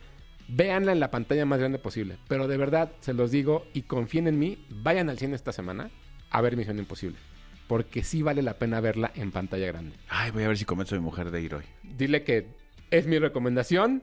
Véanla 0.49 0.93
en 0.93 1.01
la 1.01 1.11
pantalla 1.11 1.45
más 1.45 1.59
grande 1.59 1.79
posible. 1.79 2.17
Pero 2.27 2.49
de 2.49 2.57
verdad, 2.57 2.91
se 3.01 3.13
los 3.13 3.31
digo 3.31 3.67
y 3.75 3.83
confíen 3.83 4.27
en 4.27 4.39
mí, 4.39 4.65
vayan 4.71 5.11
al 5.11 5.19
cine 5.19 5.37
esta 5.37 5.53
semana 5.53 5.91
a 6.31 6.41
ver 6.41 6.57
Misión 6.57 6.79
Imposible. 6.79 7.19
Porque 7.67 8.03
sí 8.03 8.23
vale 8.23 8.43
la 8.43 8.55
pena 8.55 8.81
verla 8.81 9.13
en 9.15 9.31
pantalla 9.31 9.67
grande. 9.67 9.95
Ay, 10.09 10.31
voy 10.31 10.45
a 10.45 10.49
ver 10.49 10.57
si 10.57 10.65
convenzo 10.65 10.95
a 10.95 10.99
mi 10.99 11.05
mujer 11.05 11.31
de 11.31 11.43
ir 11.43 11.55
hoy. 11.55 11.65
Dile 11.83 12.25
que 12.25 12.47
es 12.91 13.07
mi 13.07 13.19
recomendación. 13.19 14.03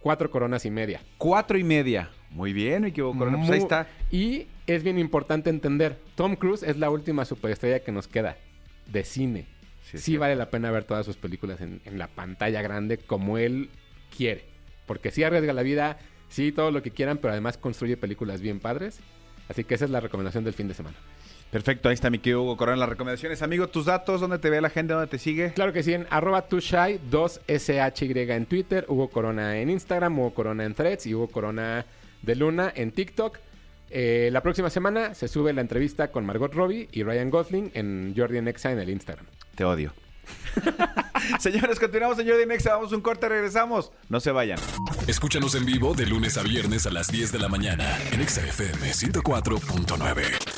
Cuatro 0.00 0.30
coronas 0.30 0.64
y 0.64 0.70
media. 0.70 1.00
Cuatro 1.18 1.56
y 1.56 1.62
media. 1.62 2.10
Muy 2.30 2.52
bien, 2.52 2.82
me 2.82 2.88
equivoco. 2.88 3.18
Corona. 3.18 3.38
Pues 3.38 3.50
ahí 3.50 3.58
está. 3.58 3.86
Y 4.10 4.46
es 4.66 4.82
bien 4.82 4.98
importante 4.98 5.50
entender, 5.50 6.00
Tom 6.16 6.34
Cruise 6.36 6.62
es 6.62 6.78
la 6.78 6.90
última 6.90 7.24
superestrella 7.24 7.80
que 7.80 7.92
nos 7.92 8.08
queda 8.08 8.36
de 8.86 9.04
cine. 9.04 9.46
Sí, 9.82 10.16
vale 10.16 10.36
la 10.36 10.50
pena 10.50 10.70
ver 10.70 10.84
todas 10.84 11.04
sus 11.04 11.16
películas 11.16 11.60
en, 11.60 11.80
en 11.84 11.98
la 11.98 12.06
pantalla 12.08 12.62
grande 12.62 12.98
como 12.98 13.38
él 13.38 13.70
quiere. 14.16 14.44
Porque 14.90 15.12
sí 15.12 15.22
arriesga 15.22 15.52
la 15.52 15.62
vida, 15.62 15.98
sí 16.30 16.50
todo 16.50 16.72
lo 16.72 16.82
que 16.82 16.90
quieran, 16.90 17.18
pero 17.18 17.30
además 17.30 17.56
construye 17.56 17.96
películas 17.96 18.40
bien 18.40 18.58
padres. 18.58 18.98
Así 19.48 19.62
que 19.62 19.76
esa 19.76 19.84
es 19.84 19.92
la 19.92 20.00
recomendación 20.00 20.42
del 20.42 20.52
fin 20.52 20.66
de 20.66 20.74
semana. 20.74 20.96
Perfecto, 21.52 21.88
ahí 21.88 21.94
está 21.94 22.10
mi 22.10 22.18
querido 22.18 22.42
Hugo 22.42 22.56
Corona, 22.56 22.76
las 22.76 22.88
recomendaciones. 22.88 23.40
Amigo, 23.42 23.68
tus 23.68 23.84
datos, 23.84 24.20
¿dónde 24.20 24.40
te 24.40 24.50
ve 24.50 24.60
la 24.60 24.68
gente? 24.68 24.92
¿Dónde 24.92 25.06
te 25.06 25.18
sigue? 25.18 25.52
Claro 25.52 25.72
que 25.72 25.84
sí, 25.84 25.92
en 25.92 26.08
arroba 26.10 26.48
tushai, 26.48 26.98
2SHY 27.08 28.30
en 28.30 28.46
Twitter, 28.46 28.84
Hugo 28.88 29.10
Corona 29.10 29.58
en 29.58 29.70
Instagram, 29.70 30.18
Hugo 30.18 30.34
Corona 30.34 30.64
en 30.64 30.74
Threads 30.74 31.06
y 31.06 31.14
Hugo 31.14 31.28
Corona 31.28 31.86
de 32.22 32.34
Luna 32.34 32.72
en 32.74 32.90
TikTok. 32.90 33.38
Eh, 33.90 34.30
la 34.32 34.42
próxima 34.42 34.70
semana 34.70 35.14
se 35.14 35.28
sube 35.28 35.52
la 35.52 35.60
entrevista 35.60 36.10
con 36.10 36.26
Margot 36.26 36.52
Robbie 36.52 36.88
y 36.90 37.04
Ryan 37.04 37.30
Gosling 37.30 37.70
en 37.74 38.12
Jordi 38.16 38.38
en 38.38 38.48
Exa 38.48 38.72
en 38.72 38.80
el 38.80 38.90
Instagram. 38.90 39.26
Te 39.54 39.62
odio. 39.62 39.92
Señores, 41.38 41.78
continuamos 41.78 42.18
en 42.18 42.28
Jordi 42.28 42.46
Nexa. 42.46 42.74
Vamos 42.74 42.92
un 42.92 43.00
corte, 43.00 43.28
regresamos. 43.28 43.92
No 44.08 44.20
se 44.20 44.30
vayan. 44.30 44.58
Escúchanos 45.06 45.54
en 45.54 45.64
vivo 45.66 45.94
de 45.94 46.06
lunes 46.06 46.36
a 46.38 46.42
viernes 46.42 46.86
a 46.86 46.90
las 46.90 47.08
10 47.08 47.32
de 47.32 47.38
la 47.38 47.48
mañana 47.48 47.98
en 48.12 48.20
Exa 48.20 48.42
FM 48.42 48.90
104.9. 48.90 50.49